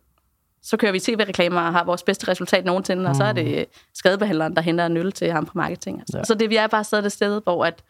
[0.61, 3.09] så kører vi tv-reklamer og har vores bedste resultat nogensinde, mm.
[3.09, 5.99] og så er det øh, skadebehandleren, der henter en øl til ham på marketing.
[5.99, 6.17] Altså.
[6.17, 6.23] Ja.
[6.23, 7.83] Så det, vi er bare stadig det sted, hvor at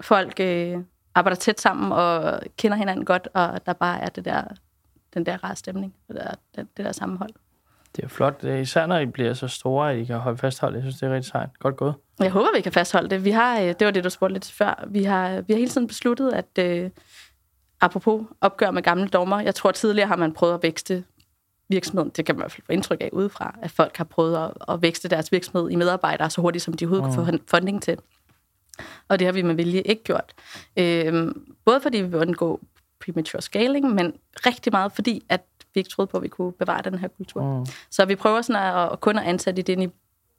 [0.00, 0.78] folk øh,
[1.14, 4.42] arbejder tæt sammen og kender hinanden godt, og der bare er det der,
[5.14, 7.30] den der rare stemning, det der, det, det der sammenhold.
[7.96, 10.74] Det er flot, især når I bliver så store, at I kan holde fastholde.
[10.74, 11.48] Jeg synes, det er rigtig sejt.
[11.58, 11.94] Godt gået.
[12.18, 13.24] Jeg håber, vi kan fastholde det.
[13.24, 14.84] Vi har, øh, det var det, du spurgte lidt før.
[14.88, 16.90] Vi har, vi har hele tiden besluttet, at øh,
[17.80, 21.04] apropos opgør med gamle dommer, jeg tror tidligere har man prøvet at vækste
[21.68, 24.36] virksomheden, det kan man i hvert fald få indtryk af udefra, at folk har prøvet
[24.36, 27.24] at, at vækste deres virksomhed i medarbejdere så hurtigt, som de overhovedet mm.
[27.24, 27.98] kunne få funding til.
[29.08, 30.34] Og det har vi med vilje ikke gjort.
[30.76, 32.60] Øhm, både fordi vi vil undgå
[33.04, 34.12] premature scaling, men
[34.46, 35.40] rigtig meget fordi, at
[35.74, 37.58] vi ikke troede på, at vi kunne bevare den her kultur.
[37.58, 37.66] Mm.
[37.90, 39.88] Så vi prøver sådan at, at kun at ansætte det i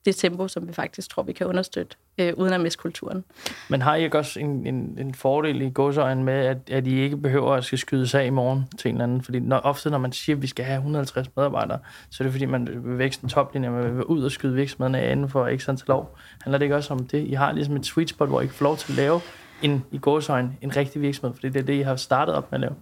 [0.05, 3.23] det tempo, som vi faktisk tror, vi kan understøtte, øh, uden at miste kulturen.
[3.69, 6.99] Men har I ikke også en, en, en fordel i godsøjen med, at, at I
[6.99, 9.21] ikke behøver at skal skyde sig i morgen til en eller anden?
[9.21, 12.33] Fordi når, ofte, når man siger, at vi skal have 150 medarbejdere, så er det
[12.33, 15.47] fordi, man vil vækste en toplinje, man vil ud og skyde virksomheden af inden for
[15.47, 16.19] ikke antal år.
[16.43, 17.27] Handler det ikke også om det?
[17.27, 19.21] I har ligesom et sweet spot, hvor I kan få lov til at lave
[19.61, 22.57] en, i godsøjen en rigtig virksomhed, fordi det er det, I har startet op med
[22.57, 22.75] at lave.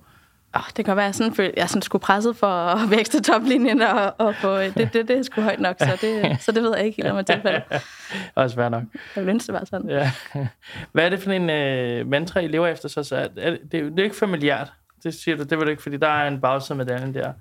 [0.53, 3.81] Oh, det kan være, at jeg, sådan, jeg sådan skulle presset for at vækste toplinjen,
[3.81, 6.75] og, og få, det, det, det er sgu højt nok, så det, så det ved
[6.75, 7.61] jeg ikke helt om at tilfælde.
[8.35, 8.83] Også svært nok.
[8.93, 9.89] Jeg ville ønske, det var sådan.
[9.89, 10.11] Ja.
[10.91, 12.89] Hvad er det for en uh, mantra, I lever efter?
[12.89, 14.71] Så, så er, det, det er ikke familiært,
[15.03, 17.33] det siger du, det var det ikke, fordi der er en bagside med den der.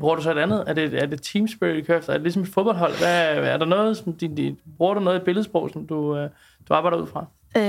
[0.00, 0.64] Bruger du så et andet?
[0.66, 2.12] Er det, er det team spirit, I kører efter?
[2.12, 2.98] Er det ligesom et fodboldhold?
[2.98, 6.30] Hvad, er der noget, som din, din, bruger du noget i billedsprog, som du, uh,
[6.68, 7.26] du arbejder ud fra?
[7.56, 7.62] Øh,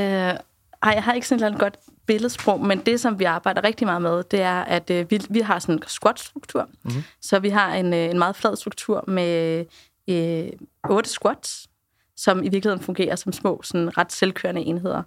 [0.84, 1.78] ej, jeg har ikke sådan et godt
[2.10, 5.40] billedsprog, men det, som vi arbejder rigtig meget med, det er, at øh, vi, vi
[5.40, 6.70] har sådan en squat-struktur.
[6.84, 7.04] Mm-hmm.
[7.22, 9.66] Så vi har en, øh, en meget flad struktur med
[10.08, 10.50] øh,
[10.90, 11.68] otte squats,
[12.16, 15.04] som i virkeligheden fungerer som små, sådan ret selvkørende enheder.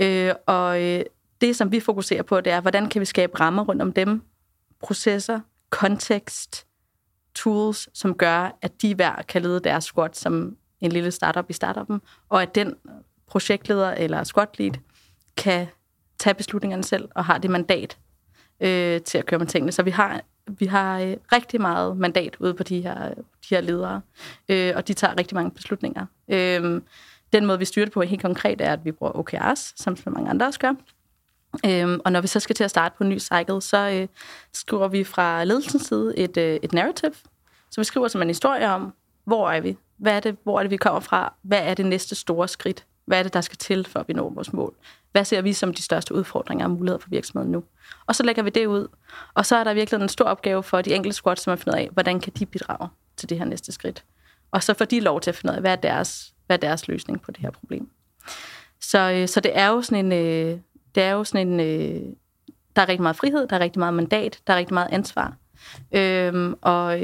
[0.00, 1.04] Øh, og øh,
[1.40, 4.22] det, som vi fokuserer på, det er, hvordan kan vi skabe rammer rundt om dem,
[4.82, 6.66] processer, kontekst,
[7.34, 11.52] tools, som gør, at de hver kan lede deres squat som en lille startup i
[11.52, 12.74] startupen, og at den
[13.26, 14.72] projektleder eller squat lead
[15.36, 15.66] kan
[16.18, 17.98] tage beslutningerne selv og har det mandat
[18.60, 19.72] øh, til at køre med tingene.
[19.72, 23.60] Så vi har, vi har øh, rigtig meget mandat ude på de her, de her
[23.60, 24.00] ledere,
[24.48, 26.06] øh, og de tager rigtig mange beslutninger.
[26.28, 26.80] Øh,
[27.32, 30.10] den måde, vi styrer det på helt konkret, er, at vi bruger OKRs, som så
[30.10, 30.72] mange andre også gør.
[31.66, 34.08] Øhm, og når vi så skal til at starte på en ny cycle, så øh,
[34.52, 37.12] skriver vi fra ledelsens side et, øh, et narrative.
[37.70, 39.76] Så vi skriver som en historie om, hvor er vi?
[39.96, 41.34] Hvad er det, hvor er det, vi kommer fra?
[41.42, 42.86] Hvad er det næste store skridt?
[43.06, 44.74] Hvad er det, der skal til, for at vi når vores mål?
[45.12, 47.64] Hvad ser vi som de største udfordringer og muligheder for virksomheden nu?
[48.06, 48.88] Og så lægger vi det ud.
[49.34, 51.76] Og så er der virkelig en stor opgave for de enkelte squads, som at finde
[51.76, 54.04] ud af, hvordan kan de bidrage til det her næste skridt.
[54.50, 56.60] Og så får de lov til at finde ud af, hvad er deres, hvad er
[56.60, 57.90] deres løsning på det her problem.
[58.80, 60.12] Så, øh, så det er jo sådan en...
[60.12, 60.58] Øh,
[60.94, 61.60] det er jo sådan en...
[61.60, 62.02] Øh,
[62.76, 65.36] der er rigtig meget frihed, der er rigtig meget mandat, der er rigtig meget ansvar.
[65.92, 67.00] Øhm, og,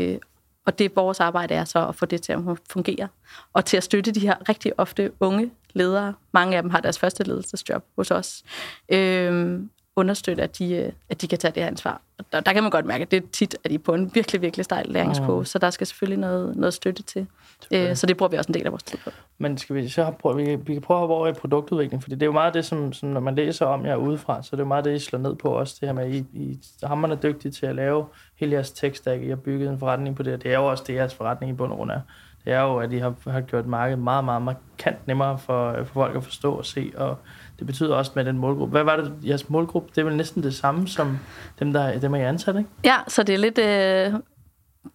[0.66, 2.38] og det vores arbejde er så at få det til at
[2.70, 3.08] fungere.
[3.52, 6.98] Og til at støtte de her rigtig ofte unge ledere, mange af dem har deres
[6.98, 8.42] første ledelsesjob hos os,
[8.88, 9.60] øh,
[9.96, 12.00] understøtte, at de, øh, at de kan tage det her ansvar.
[12.18, 13.94] Og der, der kan man godt mærke, at det er tit, at de er på
[13.94, 15.44] en virkelig, virkelig stejl læringskurve, mm.
[15.44, 17.26] så der skal selvfølgelig noget, noget støtte til.
[17.70, 19.10] Øh, så det bruger vi også en del af vores tid på.
[19.38, 22.14] Men skal vi så prøve, vi, vi kan prøve at hoppe over i produktudvikling, fordi
[22.14, 24.60] det er jo meget det, som, som når man læser om jer udefra, så det
[24.60, 26.58] er jo meget det, I slår ned på også, det her med, at I, I
[26.82, 28.06] hammerne dygtige til at lave
[28.36, 30.94] hele jeres tech-stack, I har bygget en forretning på det, det er jo også det,
[30.94, 32.00] jeres forretning i bund og grund er
[32.44, 35.84] det er jo, at de har, har gjort markedet meget, meget markant nemmere for, for
[35.84, 37.18] folk at forstå og se, og
[37.58, 38.70] det betyder også med den målgruppe.
[38.70, 39.88] Hvad var det, jeres målgruppe?
[39.94, 41.18] Det er vel næsten det samme som
[41.58, 42.70] dem, der dem er I ansat, ikke?
[42.84, 44.20] Ja, så det er lidt uh,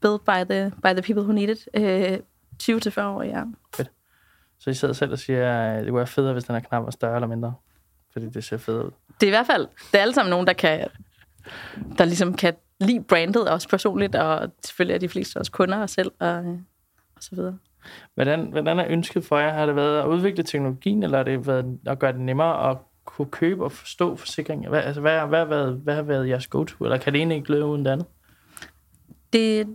[0.02, 1.68] built by the, by the people who need it.
[1.78, 2.18] Uh,
[2.64, 3.44] 20-40 år, ja.
[3.76, 3.92] Fedt.
[4.60, 6.84] Så I sidder selv og siger, at det kunne være federe, hvis den her knap
[6.84, 7.54] var større eller mindre?
[8.14, 8.92] Fordi det ser fedt ud.
[9.20, 10.88] Det er i hvert fald, det er alle sammen nogen, der kan,
[11.98, 15.90] der ligesom kan lide brandet også personligt, og selvfølgelig er de fleste også kunder og
[15.90, 16.60] selv, og
[17.18, 17.58] og så videre.
[18.16, 19.54] Hvordan, hvordan er ønsket for jer?
[19.54, 22.78] Har det været at udvikle teknologien, eller har det været at gøre det nemmere at
[23.06, 24.70] kunne købe og forstå forsikringer?
[24.70, 27.52] Hvad, altså, hvad, hvad, hvad, hvad har været jeres go-to, eller kan det egentlig ikke
[27.52, 28.06] løbe uden det andet?
[29.34, 29.68] Det,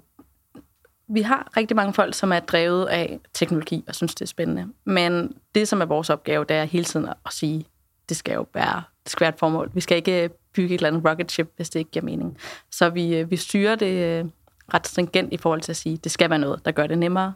[1.09, 4.69] vi har rigtig mange folk, som er drevet af teknologi og synes, det er spændende.
[4.85, 7.67] Men det, som er vores opgave, det er hele tiden at sige,
[8.09, 9.71] det skal jo være, det skal være et formål.
[9.75, 12.39] Vi skal ikke bygge et eller andet rocket ship, hvis det ikke giver mening.
[12.71, 14.31] Så vi, vi styrer det
[14.75, 17.35] ret stringent i forhold til at sige, det skal være noget, der gør det nemmere,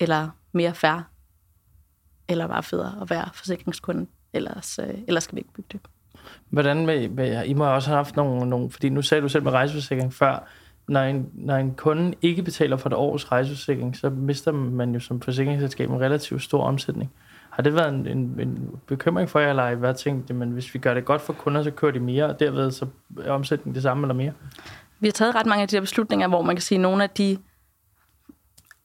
[0.00, 1.00] eller mere fair,
[2.28, 5.80] eller bare federe at være forsikringskunde, ellers, øh, ellers skal vi ikke bygge det.
[6.50, 9.44] Hvordan med, med, I må også have haft nogle, nogle, fordi nu sagde du selv
[9.44, 10.48] med rejseforsikring før,
[10.88, 15.00] når en, når en kunde ikke betaler for et års rejseforsikring, så mister man jo
[15.00, 17.12] som forsikringsselskab en relativt stor omsætning.
[17.50, 20.36] Har det været en, en, en bekymring for jer, eller har I været tænkt, at
[20.36, 22.86] hvis vi gør det godt for kunder, så kører de mere, og derved så
[23.24, 24.32] er omsætningen det samme eller mere?
[25.00, 27.02] Vi har taget ret mange af de her beslutninger, hvor man kan sige, at nogle
[27.02, 27.38] af de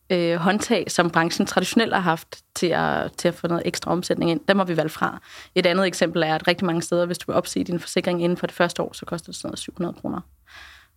[0.10, 4.32] øh, håndtag, som branchen traditionelt har haft til at, til at få noget ekstra omsætning
[4.32, 5.22] ind, dem har vi valgt fra.
[5.56, 8.38] Et andet eksempel er, at rigtig mange steder, hvis du vil opsige din forsikring inden
[8.38, 10.22] for det første år, så koster det sådan noget 700 kroner.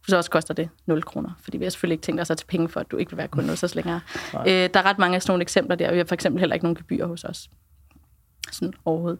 [0.09, 2.46] Så også koster det 0 kroner, fordi vi har selvfølgelig ikke tænkt os at tage
[2.46, 4.01] penge for, at du ikke vil være kunde hos os længere.
[4.35, 5.92] Øh, der er ret mange af sådan nogle eksempler der.
[5.92, 7.51] Vi har for eksempel heller ikke nogen gebyr hos os.
[8.53, 9.18] Sådan overhovedet.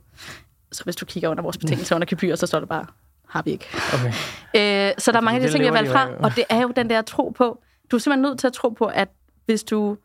[0.73, 2.87] Så hvis du kigger under vores betingelser under gebyr, så står der bare,
[3.33, 3.67] har vi ikke.
[3.95, 4.13] Okay.
[4.55, 6.63] Øh, så der er mange af de ting, vi har valgt fra, og det er
[6.63, 9.09] jo den der tro på, du er simpelthen nødt til at tro på, at
[9.47, 9.97] hvis du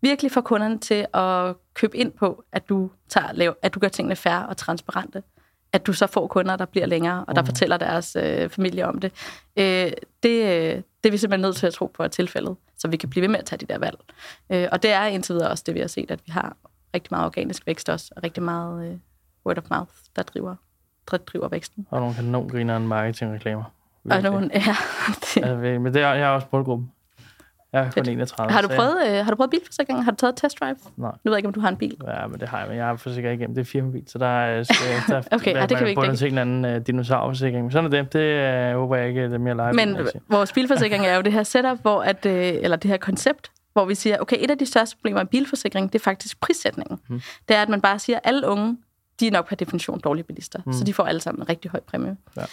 [0.00, 3.88] virkelig får kunderne til at købe ind på, at du, tager, lav, at du gør
[3.88, 5.22] tingene færre og transparente,
[5.72, 7.46] at du så får kunder, der bliver længere, og der mm.
[7.46, 9.12] fortæller deres øh, familie om det.
[9.56, 9.92] Øh,
[10.22, 12.96] det, øh, det er vi simpelthen nødt til at tro på er tilfældet, så vi
[12.96, 13.98] kan blive ved med at tage de der valg.
[14.50, 16.56] Øh, og det er indtil videre også det, vi har set, at vi har
[16.94, 18.96] rigtig meget organisk vækst også, og rigtig meget øh,
[19.46, 20.56] word of mouth, der driver,
[21.10, 21.86] der driver væksten.
[21.90, 23.64] Og nogle kanon griner en marketingreklamer.
[24.10, 24.76] Og nogle, ja.
[25.20, 25.36] Det.
[25.36, 26.92] Altså, men det er, jeg er også målgruppen.
[27.72, 28.52] Jeg er kun 31.
[28.52, 30.04] Har du, prøvet, øh, har du prøvet bilforsikring?
[30.04, 30.76] Har du taget test drive?
[30.96, 31.10] Nej.
[31.10, 31.96] Nu ved jeg ikke, om du har en bil.
[32.06, 33.54] Ja, men det har jeg, men jeg har forsikret igennem.
[33.54, 34.62] Det er firmabil, så der er...
[34.62, 34.74] Så
[35.08, 36.28] der, okay, ja, det kan vi ikke dække.
[36.28, 37.62] en anden uh, dinosaurforsikring.
[37.62, 38.12] Men sådan er det.
[38.12, 39.86] Det uh, håber jeg ikke, det er mere live.
[39.86, 43.50] Men vores bilforsikring er jo det her setup, hvor at, uh, eller det her koncept,
[43.72, 46.98] hvor vi siger, okay, et af de største problemer med bilforsikring, det er faktisk prissætningen.
[47.08, 47.20] Hmm.
[47.48, 48.76] Det er, at man bare siger, at alle unge,
[49.20, 50.58] de er nok per definition dårlige bilister.
[50.66, 50.72] Mm.
[50.72, 52.16] Så de får alle sammen en rigtig høj præmie.
[52.36, 52.44] Ja.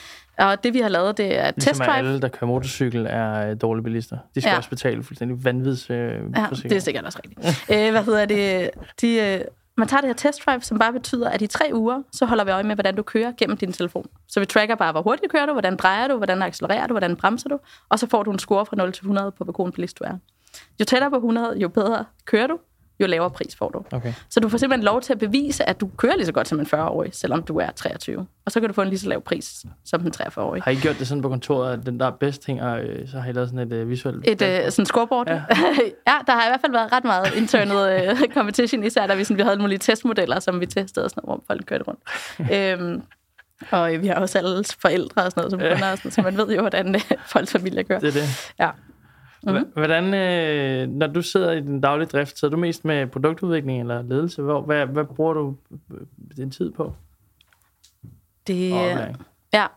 [0.46, 1.98] Og det vi har lavet, det er ligesom test drive.
[1.98, 4.18] alle, der kører motorcykel, er øh, dårlige bilister.
[4.36, 4.58] De skal ja.
[4.58, 7.70] også betale fuldstændig vanvids øh, Ja, det er sikkert også rigtigt.
[7.70, 8.70] Æ, hvad hedder det?
[9.02, 9.42] De, øh,
[9.78, 12.44] man tager det her test drive, som bare betyder, at i tre uger, så holder
[12.44, 14.06] vi øje med, hvordan du kører gennem din telefon.
[14.28, 17.16] Så vi tracker bare, hvor hurtigt kører du, hvordan drejer du, hvordan accelererer du, hvordan
[17.16, 19.66] bremser du, og så får du en score fra 0 til 100 på, hvor god
[19.66, 20.18] en bilist du er.
[20.80, 22.60] Jo tættere på 100, jo bedre kører du,
[23.00, 23.84] jo lavere pris får du.
[23.92, 24.14] Okay.
[24.30, 26.60] Så du får simpelthen lov til at bevise, at du kører lige så godt som
[26.60, 28.28] en 40-årig, selvom du er 23.
[28.46, 30.64] Og så kan du få en lige så lav pris som en 43-årig.
[30.64, 33.10] Har I gjort det sådan på kontoret, at den der er bedst ting, og øh,
[33.10, 34.28] så har I lavet sådan et uh, visuelt...
[34.28, 35.30] Et uh, sådan scoreboard?
[35.30, 35.34] Ja.
[36.08, 39.24] ja, der har i hvert fald været ret meget internal uh, competition, især da vi,
[39.24, 42.00] sådan, vi havde nogle testmodeller, som vi testede, og sådan noget, hvor folk kørte rundt.
[42.56, 43.02] øhm,
[43.72, 46.56] og vi har også alle forældre og sådan noget, som kunder, sådan, så man ved
[46.56, 48.00] jo, hvordan uh, folks familie kører.
[48.00, 48.54] Det er det.
[48.60, 48.70] Ja.
[49.44, 49.66] Mm-hmm.
[49.74, 54.02] Hvordan, øh, når du sidder i den daglige drift, sidder du mest med produktudvikling eller
[54.02, 54.42] ledelse?
[54.42, 55.56] Hvor, hvad, hvad bruger du
[55.92, 56.02] øh,
[56.38, 56.94] din tid på?
[58.48, 58.70] Det,
[59.54, 59.68] ja.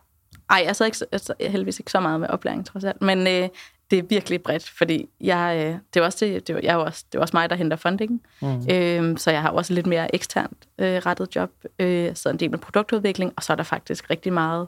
[0.49, 3.01] Ej, jeg sidder ikke, jeg sidder heldigvis ikke så meget med oplæring, trods alt.
[3.01, 3.49] Men øh,
[3.91, 7.05] det er virkelig bredt, fordi jeg, øh, det, er også det, det, jeg er også,
[7.11, 8.21] det er også mig, der henter funding.
[8.41, 8.65] Mm.
[8.71, 11.51] Øh, så jeg har også lidt mere eksternt øh, rettet job.
[11.79, 14.67] Øh, så en del med produktudvikling, og så er der faktisk rigtig meget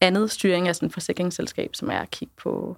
[0.00, 2.76] andet styring af sådan et forsikringsselskab, som er at kigge på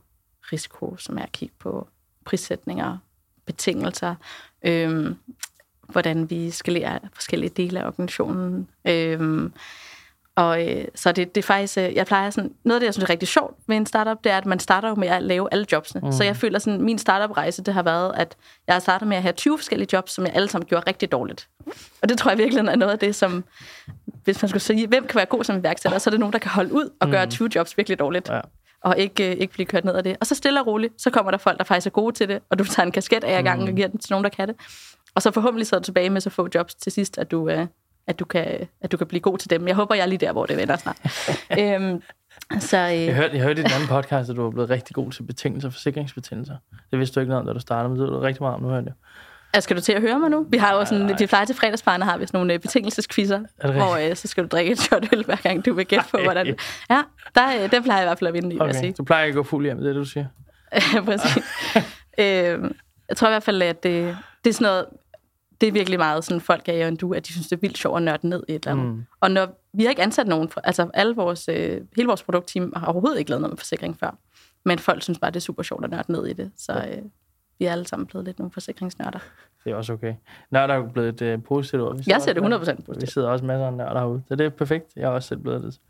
[0.53, 1.89] risiko, som er at kigge på
[2.25, 2.99] prissætninger,
[3.47, 4.15] betingelser,
[4.63, 5.15] øh,
[5.89, 8.69] hvordan vi skalerer forskellige dele af organisationen.
[8.85, 9.51] Øh,
[10.37, 12.95] og øh, så det, det er faktisk, øh, jeg plejer sådan, noget af det, jeg
[12.95, 15.49] synes er rigtig sjovt ved en startup, det er, at man starter med at lave
[15.53, 16.01] alle jobsene.
[16.05, 16.13] Mm.
[16.13, 19.23] Så jeg føler sådan, min startup-rejse, det har været, at jeg har startet med at
[19.23, 21.49] have 20 forskellige jobs, som jeg alle sammen gjorde rigtig dårligt.
[22.03, 23.45] Og det tror jeg virkelig er noget af det, som,
[24.25, 26.39] hvis man skulle sige, hvem kan være god som iværksætter, så er det nogen, der
[26.39, 27.53] kan holde ud og gøre 20 mm.
[27.55, 28.29] jobs virkelig dårligt.
[28.29, 28.41] Ja
[28.85, 30.17] og ikke, øh, ikke blive kørt ned af det.
[30.21, 32.43] Og så stille og roligt, så kommer der folk, der faktisk er gode til det,
[32.51, 33.77] og du tager en kasket af i gang og mm.
[33.77, 34.57] giver den til nogen, der kan det.
[35.15, 37.67] Og så forhåbentlig sidder du tilbage med så få jobs til sidst, at du, øh,
[38.07, 39.69] at du, kan, at du kan blive god til dem.
[39.69, 40.99] Jeg håber, jeg er lige der, hvor det vender snart.
[41.61, 42.03] øhm,
[42.61, 43.05] så, øh...
[43.05, 45.23] jeg, hørte, jeg hørte i den anden podcast, at du var blevet rigtig god til
[45.23, 46.57] betingelser, forsikringsbetingelser.
[46.91, 48.55] Det vidste du ikke noget om, da du startede, men det ved du rigtig meget
[48.55, 48.95] om nu, hørte jeg.
[49.55, 50.47] Ja, skal du til at høre mig nu?
[50.51, 53.41] Vi har jo sådan, de plejer til fredagsparne, har vi sådan nogle øh, betingelseskvisser,
[53.73, 56.19] hvor øh, så skal du drikke et shot øl, hver gang du vil gætte på,
[56.23, 56.57] hvordan...
[56.91, 57.03] Ja,
[57.35, 58.73] der, øh, den plejer jeg i hvert fald at vinde i, okay.
[58.73, 58.93] sige.
[58.93, 60.27] Du plejer ikke at gå fuld hjem, det er det, du siger?
[60.73, 61.43] ja, præcis.
[62.19, 62.71] øh,
[63.09, 64.87] jeg tror i hvert fald, at det, det er sådan noget,
[65.61, 67.79] det er virkelig meget sådan, folk er jo du, at de synes, det er vildt
[67.79, 68.95] sjovt at nørde ned i et eller andet.
[68.95, 69.05] Mm.
[69.21, 72.73] Og når vi har ikke ansat nogen, for, altså alle vores, øh, hele vores produktteam
[72.77, 74.19] har overhovedet ikke lavet noget med forsikring før.
[74.65, 76.51] Men folk synes bare, det er super sjovt at nørde ned i det.
[76.57, 77.03] Så øh,
[77.59, 79.19] vi er alle sammen blevet lidt nogle forsikringsnørder.
[79.65, 80.15] Det er også okay.
[80.51, 82.01] Nørder er jo blevet et uh, positivt ord.
[82.07, 83.01] Jeg ser det 100% positivt.
[83.01, 84.87] Vi sidder også masser af nørder herude, så det er perfekt.
[84.97, 85.81] Jeg er også selv blevet det.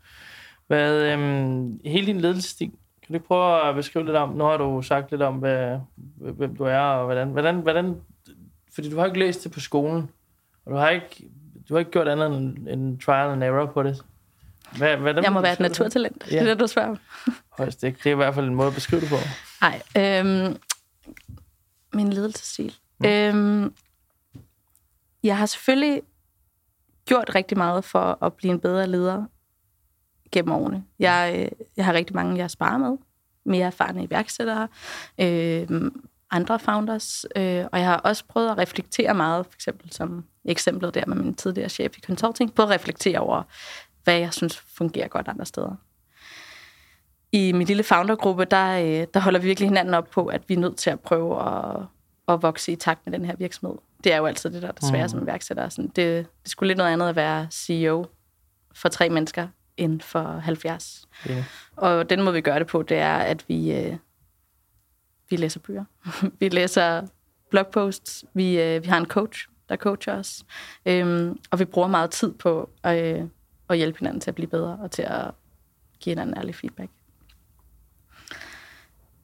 [0.67, 2.71] Hvad, øhm, hele din ledelsesstil,
[3.07, 5.79] kan du prøve at beskrive lidt om, nu har du sagt lidt om, hvad,
[6.17, 7.95] hvem du er, og hvordan, hvordan, hvordan,
[8.75, 10.09] fordi du har ikke læst det på skolen,
[10.65, 11.29] og du har ikke,
[11.69, 14.03] du har ikke gjort andet end, end trial and error på det.
[14.77, 16.39] Hvad, hvordan jeg må være et naturtalent, ja.
[16.39, 16.95] det er det, du spørger.
[17.57, 17.97] Højst ikke.
[18.03, 19.15] Det er i hvert fald en måde at beskrive det på.
[19.61, 20.55] Nej, øhm,
[21.93, 22.75] min ledelsesstil.
[22.99, 23.05] Mm.
[23.05, 23.73] Øhm,
[25.23, 26.01] jeg har selvfølgelig
[27.05, 29.25] gjort rigtig meget for at blive en bedre leder
[30.31, 30.83] gennem årene.
[30.99, 32.97] Jeg, jeg har rigtig mange, jeg sparer med.
[33.45, 34.67] Mere erfarne iværksættere,
[35.19, 35.91] øh,
[36.31, 40.93] andre founders, øh, og jeg har også prøvet at reflektere meget, for eksempel som eksemplet
[40.93, 43.43] der med min tidligere chef i consulting, på at reflektere over,
[44.03, 45.75] hvad jeg synes fungerer godt andre steder.
[47.31, 50.53] I min lille foundergruppe, der, øh, der holder vi virkelig hinanden op på, at vi
[50.53, 51.81] er nødt til at prøve at,
[52.27, 53.77] at vokse i takt med den her virksomhed.
[54.03, 55.09] Det er jo altid det, der er det svære mm.
[55.09, 55.69] som iværksætter.
[55.69, 58.05] Sådan, det, det skulle lidt noget andet at være CEO
[58.73, 61.07] for tre mennesker, end for 70.
[61.29, 61.43] Yeah.
[61.75, 63.95] Og den måde, vi gør det på, det er, at vi, øh,
[65.29, 65.85] vi læser bøger.
[66.39, 67.07] vi læser
[67.49, 68.25] blogposts.
[68.33, 70.43] Vi, øh, vi har en coach, der coacher os.
[70.85, 73.27] Øhm, og vi bruger meget tid på at, øh,
[73.69, 75.31] at hjælpe hinanden til at blive bedre og til at
[75.99, 76.89] give hinanden ærlig feedback.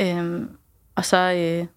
[0.02, 0.58] Øhm,
[0.96, 1.68] og så øh,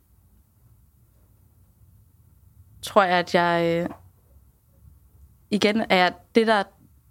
[2.83, 3.89] tror jeg, at jeg øh,
[5.51, 6.63] igen er det, der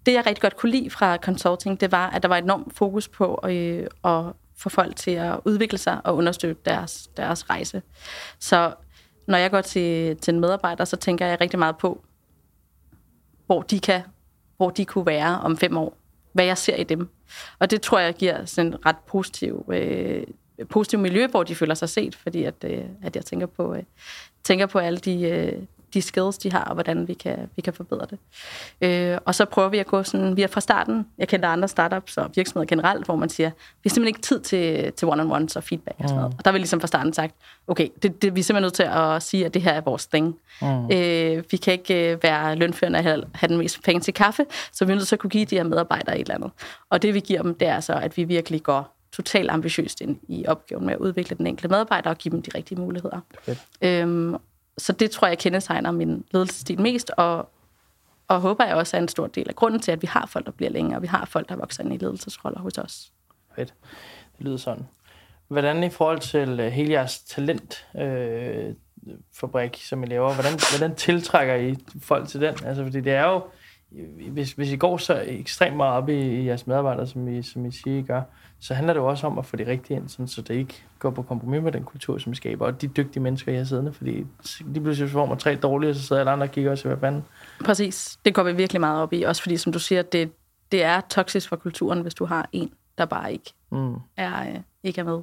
[0.08, 3.08] det, jeg rigtig godt kunne lide fra consulting, det var, at der var enormt fokus
[3.08, 4.24] på øh, at
[4.56, 7.82] få folk til at udvikle sig og understøtte deres, deres rejse.
[8.39, 8.74] Så
[9.28, 12.04] når jeg går til, til en medarbejder, så tænker jeg rigtig meget på,
[13.46, 14.02] hvor de kan,
[14.58, 15.98] hvor de kunne være om fem år.
[16.34, 17.10] Hvad jeg ser i dem.
[17.60, 20.24] Og det tror jeg giver sådan en ret positiv, øh,
[20.70, 23.84] positiv miljø, hvor de føler sig set, fordi at, øh, at jeg tænker på, øh,
[24.43, 25.54] tænker på alle de, øh,
[25.93, 28.20] de skills, de har, og hvordan vi kan, vi kan forbedre det.
[28.82, 31.67] Øh, og så prøver vi at gå sådan, vi er fra starten, jeg kender andre
[31.67, 35.56] startups og virksomheder generelt, hvor man siger, vi har simpelthen ikke tid til, til one-on-ones
[35.56, 36.34] og feedback og sådan noget.
[36.34, 36.38] Mm.
[36.38, 37.36] Og der har vi ligesom fra starten sagt,
[37.67, 40.08] okay, det, det, vi er simpelthen nødt til at sige, at det her er vores
[40.08, 40.36] thing.
[40.62, 40.91] Mm.
[40.91, 44.46] Øh, vi kan ikke øh, være lønførende og have, have den mest penge til kaffe,
[44.72, 46.52] så vi er nødt til at kunne give de her medarbejdere et eller andet.
[46.89, 50.20] Og det vi giver dem, det er så, at vi virkelig går totalt ambitiøst ind
[50.28, 53.20] i opgaven med at udvikle den enkelte medarbejder og give dem de rigtige muligheder.
[53.38, 53.56] Okay.
[53.82, 54.36] Øhm,
[54.78, 57.50] så det tror jeg kendetegner min ledelsesstil mest, og,
[58.28, 60.46] og håber jeg også er en stor del af grunden til, at vi har folk,
[60.46, 63.12] der bliver længere, og vi har folk, der vokser ind i ledelsesroller hos os.
[63.56, 63.74] Fedt.
[64.38, 64.88] Det lyder sådan.
[65.48, 71.56] Hvordan i forhold til øh, hele jeres talentfabrik, øh, som I laver, hvordan, hvordan tiltrækker
[71.56, 72.56] I folk til den?
[72.65, 73.43] Altså, fordi det er jo,
[74.32, 77.65] hvis, hvis I går så ekstremt meget op i, i jeres medarbejdere, som I, som
[77.65, 78.22] I siger, I gør,
[78.60, 80.84] så handler det jo også om at få det rigtige ind, sådan, så det ikke
[81.00, 83.65] går på kompromis med den kultur, som vi skaber, og de dygtige mennesker, jeg har
[83.65, 84.26] siddende, fordi
[84.76, 86.98] de pludselig får man tre dårlige, og så sidder alle andre og kigger også, hvad
[86.98, 87.24] fanden.
[87.65, 88.20] Præcis.
[88.26, 90.32] Det går vi virkelig meget op i, også fordi, som du siger, det,
[90.72, 93.96] det er toksisk for kulturen, hvis du har en, der bare ikke mm.
[94.17, 95.22] er, øh, ikke er med.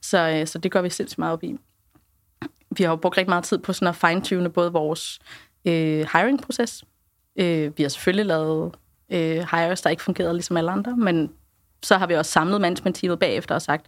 [0.00, 1.56] Så, øh, så det går vi sindssygt meget op i.
[2.76, 5.20] Vi har jo brugt rigtig meget tid på sådan at fine-tune både vores
[5.64, 6.84] øh, hiring-proces.
[7.36, 8.74] Øh, vi har selvfølgelig lavet
[9.10, 11.32] øh, hires, der ikke fungerede ligesom alle andre, men
[11.82, 13.86] så har vi også samlet management-teamet bagefter og sagt,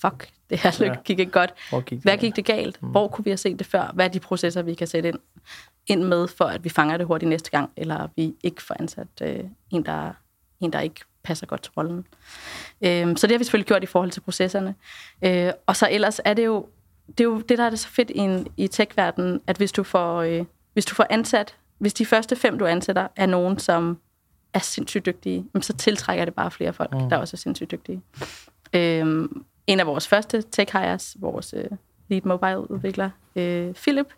[0.00, 0.94] fuck, det her ja.
[1.04, 1.54] gik ikke godt.
[1.86, 2.82] Gik Hvad gik det galt?
[2.82, 2.88] Mm.
[2.88, 3.90] Hvor kunne vi have set det før?
[3.94, 5.18] Hvad er de processer, vi kan sætte ind,
[5.86, 9.06] ind med, for at vi fanger det hurtigt næste gang, eller vi ikke får ansat
[9.22, 10.12] øh, en, der,
[10.60, 12.06] en, der ikke passer godt til rollen.
[12.80, 14.74] Øh, så det har vi selvfølgelig gjort i forhold til processerne.
[15.22, 16.66] Øh, og så ellers er det jo
[17.08, 19.72] det, er jo det der er det så fedt i, en, i tech-verdenen, at hvis
[19.72, 23.58] du, får, øh, hvis du får ansat, hvis de første fem, du ansætter, er nogen,
[23.58, 23.98] som
[24.54, 27.08] er sindssygt dygtige, så tiltrækker det bare flere folk, mm.
[27.08, 28.02] der også er sindssygt dygtige.
[28.72, 31.70] Øhm, en af vores første tech hires, vores øh,
[32.08, 34.08] lead mobile udvikler, øh, Philip,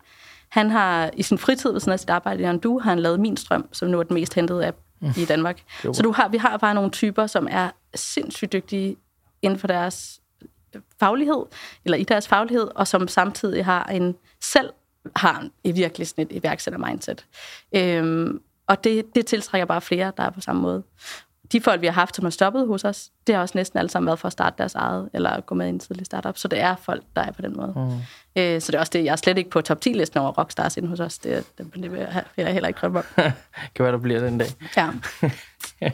[0.49, 3.19] han har i sin fritid ved sådan af sit arbejde i Andu, har han lavet
[3.19, 5.09] Min Strøm, som nu er den mest hentede app mm.
[5.17, 5.63] i Danmark.
[5.85, 5.93] Jo.
[5.93, 8.95] Så du har, vi har bare nogle typer, som er sindssygt dygtige
[9.41, 10.21] inden for deres
[10.99, 11.45] faglighed,
[11.85, 14.69] eller i deres faglighed, og som samtidig har en selv
[15.15, 17.25] har i virkelig sådan et iværksætter-mindset.
[17.75, 20.83] Øhm, og det, det tiltrækker bare flere, der er på samme måde.
[21.51, 23.89] De folk, vi har haft, som har stoppet hos os, det har også næsten alle
[23.89, 26.37] sammen været for at starte deres eget, eller gå med i en tidlig startup.
[26.37, 27.73] Så det er folk, der er på den måde.
[27.75, 28.41] Mm.
[28.41, 30.77] Øh, så det er også det, jeg er slet ikke på top 10-listen over rockstars
[30.77, 31.17] inde hos os.
[31.17, 33.05] Det, det, det vil jeg, vil jeg heller ikke drømme om.
[33.75, 34.47] kan være, der bliver den dag.
[34.77, 34.89] Ja.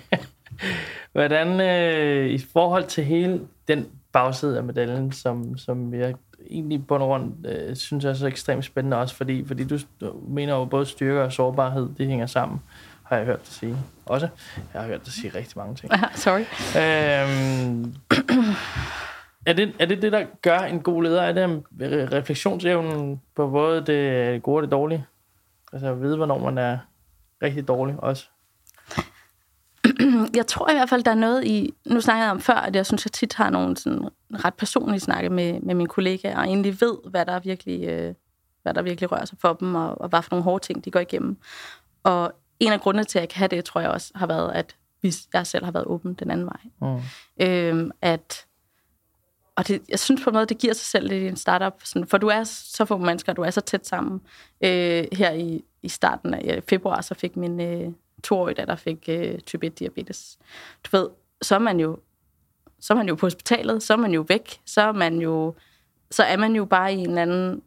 [1.13, 6.15] Hvordan øh, i forhold til hele den bagside af medaljen, som, som jeg
[6.53, 10.13] egentlig på grund øh, synes jeg er så ekstremt spændende også, fordi, fordi du, du
[10.27, 12.61] mener jo både styrke og sårbarhed, det hænger sammen,
[13.03, 13.77] har jeg hørt dig sige.
[14.05, 14.27] Også.
[14.73, 15.91] Jeg har hørt dig sige rigtig mange ting.
[16.15, 16.45] Sorry.
[16.79, 17.95] Øhm,
[19.45, 21.21] er, det, er det det, der gør en god leder?
[21.21, 21.63] Er det
[22.13, 25.06] refleksionsevnen på både det gode og det dårlige?
[25.73, 26.77] Altså at vide, hvornår man er
[27.41, 28.25] rigtig dårlig også?
[30.39, 31.73] jeg tror i hvert fald, der er noget i...
[31.85, 35.00] Nu snakkede jeg om før, at jeg synes, jeg tit har nogle sådan ret personlige
[35.00, 38.13] snakke med, med mine kollegaer, og egentlig ved, hvad der virkelig, øh,
[38.62, 40.92] hvad der virkelig rører sig for dem, og, og hvad for nogle hårde ting, de
[40.92, 41.38] går igennem.
[42.04, 44.52] Og en af grundene til, at jeg kan have det, tror jeg også har været,
[44.52, 46.60] at vi, jeg selv har været åben den anden vej.
[46.81, 47.02] Mm.
[47.46, 48.46] Øhm, at,
[49.56, 51.73] og det, jeg synes på en måde, det giver sig selv lidt i en startup,
[51.84, 54.21] sådan, for du er så få mennesker, du er så tæt sammen.
[54.63, 57.92] Øh, her i, i starten af februar, så fik min, øh,
[58.23, 60.38] toårige datter fik øh, type 1 diabetes.
[60.84, 61.10] Du ved,
[61.42, 62.00] så er man jo
[62.84, 65.56] så er man jo på hospitalet, så er man jo væk, så er man jo,
[66.12, 67.62] så er man jo bare i en anden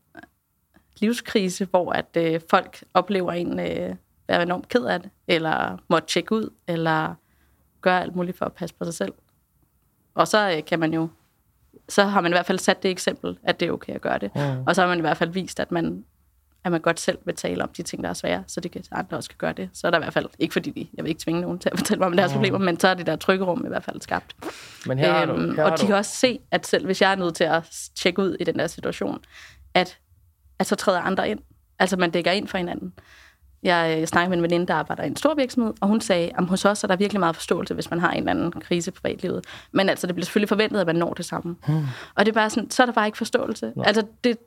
[1.01, 3.97] livskrise, hvor at øh, folk oplever en øh,
[4.29, 7.15] være enormt ked af det, eller må tjekke ud, eller
[7.81, 9.13] gøre alt muligt for at passe på sig selv.
[10.15, 11.09] Og så øh, kan man jo,
[11.89, 14.19] så har man i hvert fald sat det eksempel, at det er okay at gøre
[14.19, 14.31] det.
[14.35, 14.65] Mm.
[14.67, 16.05] Og så har man i hvert fald vist, at man,
[16.67, 18.83] at man godt selv vil tale om de ting, der er svære, så det kan
[18.93, 19.71] andre også kan gøre det.
[19.73, 21.69] Så er der i hvert fald, ikke fordi de, jeg vil ikke tvinge nogen til
[21.73, 22.35] at fortælle mig om deres mm.
[22.35, 24.37] problemer, men så er det der trykkerum i hvert fald skabt.
[24.87, 25.87] Men her øhm, du, her og de du.
[25.87, 28.59] kan også se, at selv hvis jeg er nødt til at tjekke ud i den
[28.59, 29.19] der situation,
[29.75, 29.99] at,
[30.59, 31.39] at så træder andre ind.
[31.79, 32.93] Altså man dækker ind for hinanden.
[33.63, 36.31] Jeg, jeg snakkede med en veninde, der arbejder i en stor virksomhed, og hun sagde,
[36.39, 38.91] at hos os er der virkelig meget forståelse, hvis man har en eller anden krise
[38.91, 39.45] på privatlivet.
[39.73, 41.57] Men altså, det bliver selvfølgelig forventet, at man når det samme.
[41.67, 41.85] Hmm.
[42.15, 43.73] Og det er bare sådan, så er der bare ikke forståelse.
[43.77, 43.83] Nå.
[43.83, 44.39] Altså, det,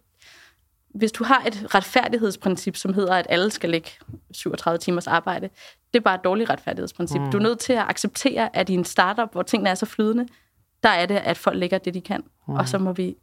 [0.94, 3.90] hvis du har et retfærdighedsprincip, som hedder, at alle skal lægge
[4.32, 5.50] 37 timers arbejde,
[5.94, 7.22] det er bare et dårligt retfærdighedsprincip.
[7.22, 7.32] Hmm.
[7.32, 10.28] Du er nødt til at acceptere, at i en startup, hvor tingene er så flydende,
[10.84, 12.24] der er det, at folk lægger det, de kan.
[12.48, 12.56] Hmm.
[12.56, 13.16] Og så må vi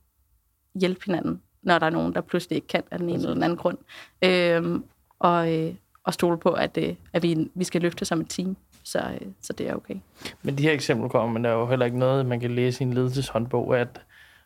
[0.81, 3.43] hjælpe hinanden, når der er nogen, der pludselig ikke kan af den ene eller den
[3.43, 3.79] anden grund.
[4.23, 4.85] Øhm,
[5.19, 8.57] og, øh, og stole på, at, øh, at vi, vi skal løfte som et team.
[8.85, 9.95] Så, øh, så det er okay.
[10.43, 12.85] Men de her eksempler kommer, men der er jo heller ikke noget, man kan læse
[12.85, 14.01] i en ledelseshåndbog, at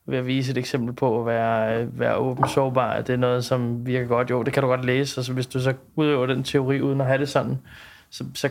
[0.06, 3.44] ved at vise et eksempel på at være, være åben sårbar, at det er noget,
[3.44, 4.30] som virker godt.
[4.30, 7.00] Jo, det kan du godt læse, og så hvis du så udøver den teori uden
[7.00, 7.58] at have det sådan,
[8.10, 8.50] så, så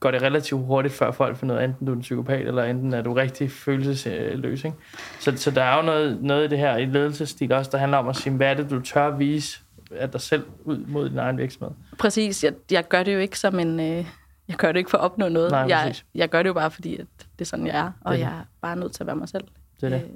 [0.00, 2.64] går det relativt hurtigt, før folk finder ud af, enten du er en psykopat, eller
[2.64, 4.64] enten er du rigtig følelsesløs.
[4.64, 4.76] Ikke?
[5.20, 7.98] Så, så der er jo noget, noget i det her i ledelsesstil også, der handler
[7.98, 11.08] om at sige, hvad er det, du tør at vise af dig selv ud mod
[11.08, 11.70] din egen virksomhed.
[11.98, 12.44] Præcis.
[12.44, 13.80] Jeg, jeg gør det jo ikke som en...
[13.80, 14.06] Øh,
[14.48, 15.50] jeg gør det ikke for at opnå noget.
[15.50, 17.92] Nej, jeg, jeg gør det jo bare, fordi at det er sådan, jeg er.
[18.00, 18.20] Og det.
[18.20, 19.44] jeg er bare nødt til at være mig selv.
[19.80, 20.04] Det er det.
[20.04, 20.10] Øh,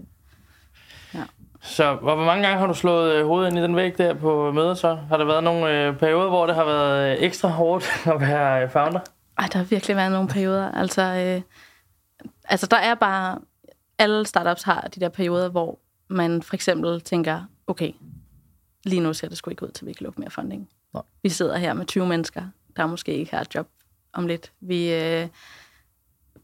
[1.15, 1.25] ja.
[1.63, 4.53] Så hvor mange gange har du slået øh, hovedet ind i den væg der på
[4.53, 4.95] møder så?
[4.95, 7.85] Har der været nogle øh, perioder, hvor det har været øh, ekstra hårdt
[8.15, 9.01] at være founder?
[9.39, 10.71] Ej, der har virkelig været nogle perioder.
[10.71, 11.43] Altså, øh,
[12.45, 13.39] altså, der er bare...
[13.99, 17.93] Alle startups har de der perioder, hvor man for eksempel tænker, okay,
[18.85, 20.69] lige nu ser det sgu ikke ud til, at vi kan lukke mere funding.
[20.95, 21.03] Nej.
[21.23, 22.43] Vi sidder her med 20 mennesker,
[22.77, 23.69] der måske ikke har et job
[24.13, 24.53] om lidt.
[24.61, 25.29] Vi, øh,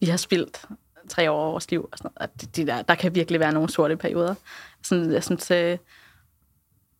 [0.00, 0.64] vi har spildt
[1.08, 1.88] tre år af vores liv.
[1.92, 2.56] Og sådan noget.
[2.56, 4.34] De der, der kan virkelig være nogle sorte perioder.
[4.82, 5.78] Sådan, jeg synes, øh,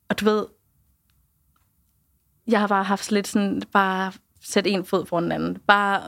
[0.09, 0.46] og du ved,
[2.46, 5.59] jeg har bare haft lidt sådan, bare sæt en fod foran den anden.
[5.66, 6.02] Bare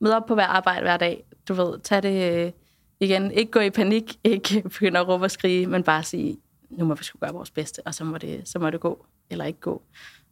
[0.00, 1.24] møde op på hver arbejde hver dag.
[1.48, 2.52] Du ved, tag det øh,
[3.00, 3.30] igen.
[3.30, 6.38] Ikke gå i panik, ikke begynde at råbe og skrige, men bare sige,
[6.70, 9.06] nu må vi skulle gøre vores bedste, og så må, det, så må det gå,
[9.30, 9.82] eller ikke gå.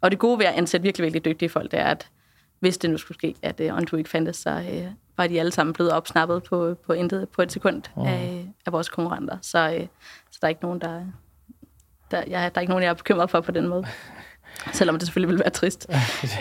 [0.00, 2.10] Og det gode ved at ansætte virkelig, virkelig dygtige folk, det er, at
[2.60, 5.40] hvis det nu skulle ske, at øh, uh, Onto ikke fandtes, så øh, var de
[5.40, 8.02] alle sammen blevet opsnappet på, på intet på et sekund mm.
[8.02, 9.36] af, af vores konkurrenter.
[9.42, 9.86] Så, uh,
[10.30, 11.00] så der er ikke nogen, der,
[12.10, 13.86] der, ja, der er ikke nogen, jeg er bekymret for på den måde.
[14.72, 15.86] Selvom det selvfølgelig vil være trist.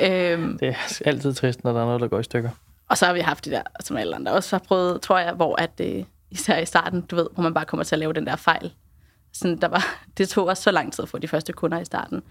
[0.03, 2.49] øhm, det er altid trist, når der er noget, der går i stykker.
[2.89, 5.33] Og så har vi haft det der, som alle andre også har prøvet, tror jeg,
[5.33, 8.13] hvor at, uh, især i starten, du ved, hvor man bare kommer til at lave
[8.13, 8.73] den der fejl,
[9.33, 9.83] sådan, der var,
[10.17, 12.23] det tog også så lang tid at få de første kunder i starten.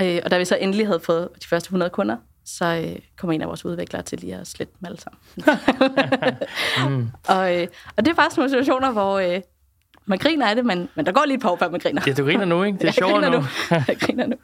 [0.00, 3.30] Øh, og da vi så endelig havde fået de første 100 kunder, så øh, kom
[3.30, 5.20] en af vores udviklere til lige at slette dem alle sammen.
[6.88, 7.10] mm.
[7.34, 9.40] og, øh, og det er bare sådan nogle situationer, hvor, øh,
[10.06, 12.02] man griner af det, men, men der går lige et par år, før man griner.
[12.06, 12.78] Ja, du griner nu, ikke?
[12.78, 13.30] Det er sjovt nu.
[13.30, 13.44] nu.
[13.88, 14.36] jeg griner nu.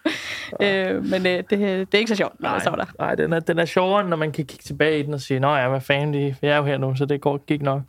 [0.61, 2.84] øh, men øh, det, det er ikke så sjovt, når nej, jeg står der.
[2.98, 5.40] Nej, den er, den er sjovere, når man kan kigge tilbage i den og sige,
[5.40, 7.82] nå ja, hvad fanden, vi er jo her nu, så det går, gik nok.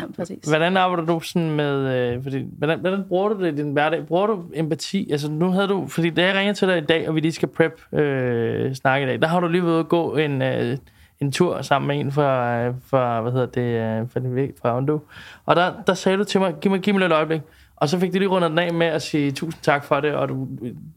[0.00, 0.44] Ja, præcis.
[0.44, 4.06] Hvordan arbejder du sådan med, øh, fordi, hvordan, hvordan bruger du det i din hverdag?
[4.06, 5.08] Bruger du empati?
[5.10, 7.32] Altså nu havde du, fordi da jeg ringer til dig i dag, og vi lige
[7.32, 10.42] skal prep øh, snakke i dag, der har du lige været at gå en...
[10.42, 10.76] Øh,
[11.22, 14.98] en tur sammen med en fra, fra hvad hedder det, øh, fra, den, fra Ondo.
[15.46, 17.40] Og der, der sagde du til mig, giv mig, giv mig lidt øjeblik.
[17.76, 20.14] Og så fik du lige rundet den af med at sige tusind tak for det,
[20.14, 20.48] og du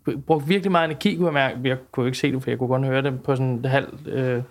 [0.07, 1.59] øh, brugte virkelig meget energi, kunne jeg mærke.
[1.63, 4.07] Jeg kunne ikke se det, for jeg kunne godt høre det på sådan et halvt...
[4.07, 4.41] Øh,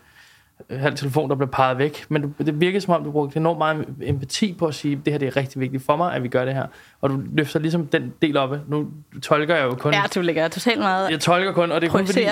[0.70, 2.07] halv telefon, der blev peget væk.
[2.09, 5.18] Men det virkede som om, du brugte enormt meget empati på at sige, det her
[5.18, 6.66] det er rigtig vigtigt for mig, at vi gør det her.
[7.00, 8.57] Og du løfter ligesom den del op.
[8.68, 8.86] Nu
[9.22, 9.92] tolker jeg jo kun...
[9.92, 11.11] Ja, du ligger totalt meget...
[11.11, 12.26] Jeg tolker kun, og det er kun fordi...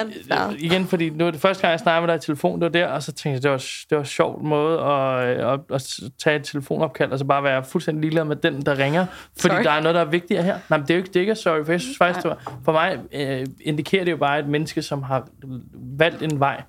[0.58, 2.68] Igen, fordi nu er det første gang, jeg snakker med dig i telefon, det var
[2.68, 6.00] der, og så tænkte jeg, det var, det var en sjov måde at, at, at,
[6.24, 9.06] tage et telefonopkald, og så bare være fuldstændig ligeglad med den, der ringer.
[9.40, 9.64] Fordi sorry.
[9.64, 10.58] der er noget, der er vigtigere her.
[10.68, 12.30] Nej, men det er jo ikke, det er ikke sorry, for jeg synes faktisk, det
[12.30, 15.28] var, for mig øh, indikerer det jo bare et menneske, som har
[15.74, 16.62] valgt en vej,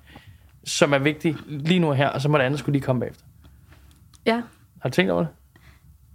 [0.66, 3.00] som er vigtig lige nu og her, og så må det andet skulle lige komme
[3.00, 3.24] bagefter.
[4.26, 4.42] Ja.
[4.82, 5.28] Har du tænkt over det?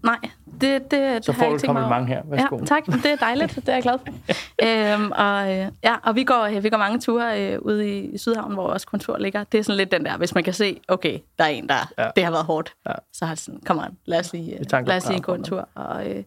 [0.03, 0.17] Nej,
[0.61, 2.21] det, det, så det får du et kompliment her.
[2.25, 2.57] Værsgo.
[2.57, 2.85] Ja, tak.
[2.85, 3.55] Det er dejligt.
[3.55, 4.13] Det er jeg glad for.
[4.95, 8.53] øhm, og, øh, ja, og vi går, vi går mange ture øh, ude i, Sydhavn,
[8.53, 9.43] hvor vores kontor ligger.
[9.43, 11.93] Det er sådan lidt den der, hvis man kan se, okay, der er en, der
[11.97, 12.09] ja.
[12.15, 12.73] det har været hårdt.
[12.87, 12.93] Ja.
[13.13, 15.43] Så har det sådan, kom on, lad os lige, øh, lad os lige gå en
[15.43, 15.69] tur.
[15.75, 16.23] Og, øh,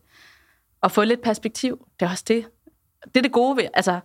[0.81, 1.87] og få lidt perspektiv.
[2.01, 2.47] Det er også det.
[3.05, 4.01] Det er det gode ved, altså,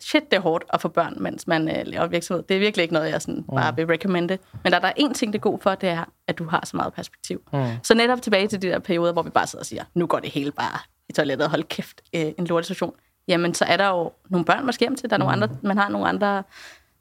[0.00, 2.44] shit, det er hårdt at få børn, mens man øh, laver virksomhed.
[2.48, 4.38] Det er virkelig ikke noget, jeg sådan bare vil recommende.
[4.64, 6.62] Men der, der er en ting, det er god for, det er, at du har
[6.66, 7.42] så meget perspektiv.
[7.52, 7.64] Mm.
[7.82, 10.18] Så netop tilbage til de der perioder, hvor vi bare sidder og siger, nu går
[10.18, 10.78] det hele bare
[11.08, 12.92] i toilettet, og hold kæft, øh, en lortestation.
[13.28, 15.10] Jamen, så er der jo nogle børn, man skal hjem til.
[15.10, 16.42] Der er nogle andre, man har nogle andre,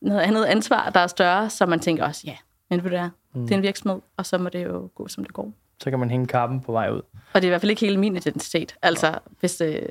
[0.01, 2.35] noget andet ansvar, der er større, så man tænker også, ja,
[2.69, 5.23] men ved du hvad, det er en virksomhed, og så må det jo gå, som
[5.23, 5.51] det går.
[5.83, 7.01] Så kan man hænge kappen på vej ud.
[7.33, 8.75] Og det er i hvert fald ikke hele min identitet.
[8.81, 9.81] Altså, hvis, øh,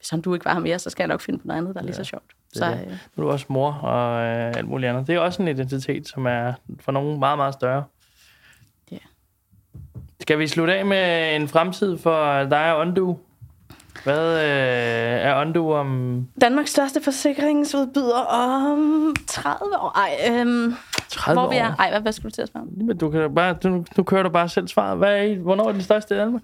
[0.00, 1.74] hvis han du ikke var her mere, så skal jeg nok finde på noget andet,
[1.74, 2.24] der er lige så sjovt.
[2.52, 2.86] Så, er øh,
[3.16, 5.06] Nu er du også mor og øh, alt muligt andet.
[5.06, 7.84] Det er også en identitet, som er for nogen meget, meget større.
[8.92, 8.96] Ja.
[10.20, 13.18] Skal vi slutte af med en fremtid for dig og Undo?
[14.04, 19.98] Hvad øh, er Undo om Danmarks største forsikringsudbyder om 30 år.
[19.98, 20.74] Ej, øhm,
[21.08, 21.68] 30 hvor vi er.
[21.68, 21.74] år?
[21.78, 22.86] Ej, hvad, hvad skulle du til at spørge om?
[22.86, 24.98] Men du kan bare, du, nu kører du bare selv svaret.
[24.98, 26.42] Hvad er, I- hvornår er den største i Danmark?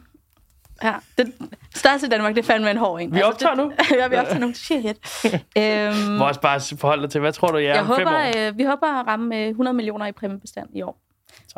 [0.83, 1.35] Ja, det
[1.75, 3.15] største i Danmark, det er fandme en hård en.
[3.15, 3.73] Vi optager nu.
[3.79, 4.53] det, ja, vi optager nu.
[4.55, 5.25] Shit.
[5.59, 8.07] øhm, Må også bare forholde dig til, hvad tror du, jeg er jeg om fem
[8.07, 8.11] år?
[8.11, 11.01] håber, øh, vi håber at ramme øh, 100 millioner i præmiebestand i år.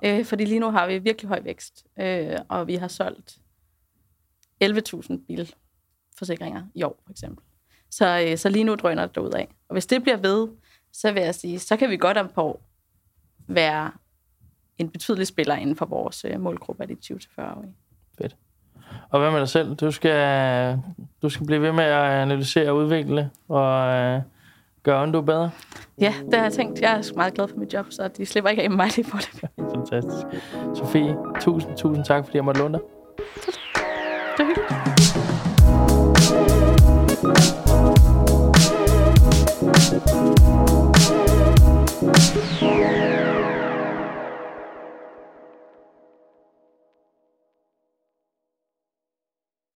[0.05, 3.39] Øh, fordi lige nu har vi virkelig høj vækst, øh, og vi har solgt
[4.65, 7.45] 11.000 bilforsikringer i år, for eksempel.
[7.91, 9.49] Så, øh, så lige nu drøner det af.
[9.69, 10.49] Og hvis det bliver ved,
[10.93, 12.61] så vil jeg sige, så kan vi godt om på
[13.47, 13.91] være
[14.79, 17.75] en betydelig spiller inden for vores øh, målgruppe af de 20-40-årige
[19.11, 19.75] og hvad med dig selv?
[19.75, 20.79] Du skal,
[21.23, 24.21] du skal blive ved med at analysere og udvikle og øh,
[24.83, 25.51] gøre Ondo bedre.
[26.01, 26.81] Ja, det har jeg tænkt.
[26.81, 29.11] Jeg er meget glad for mit job, så de slipper ikke af med mig lige
[29.11, 29.49] på det.
[29.75, 30.27] Fantastisk.
[30.75, 32.83] Sofie, tusind, tusind tak, fordi jeg måtte låne dig.
[34.37, 35.79] Det er hyggeligt.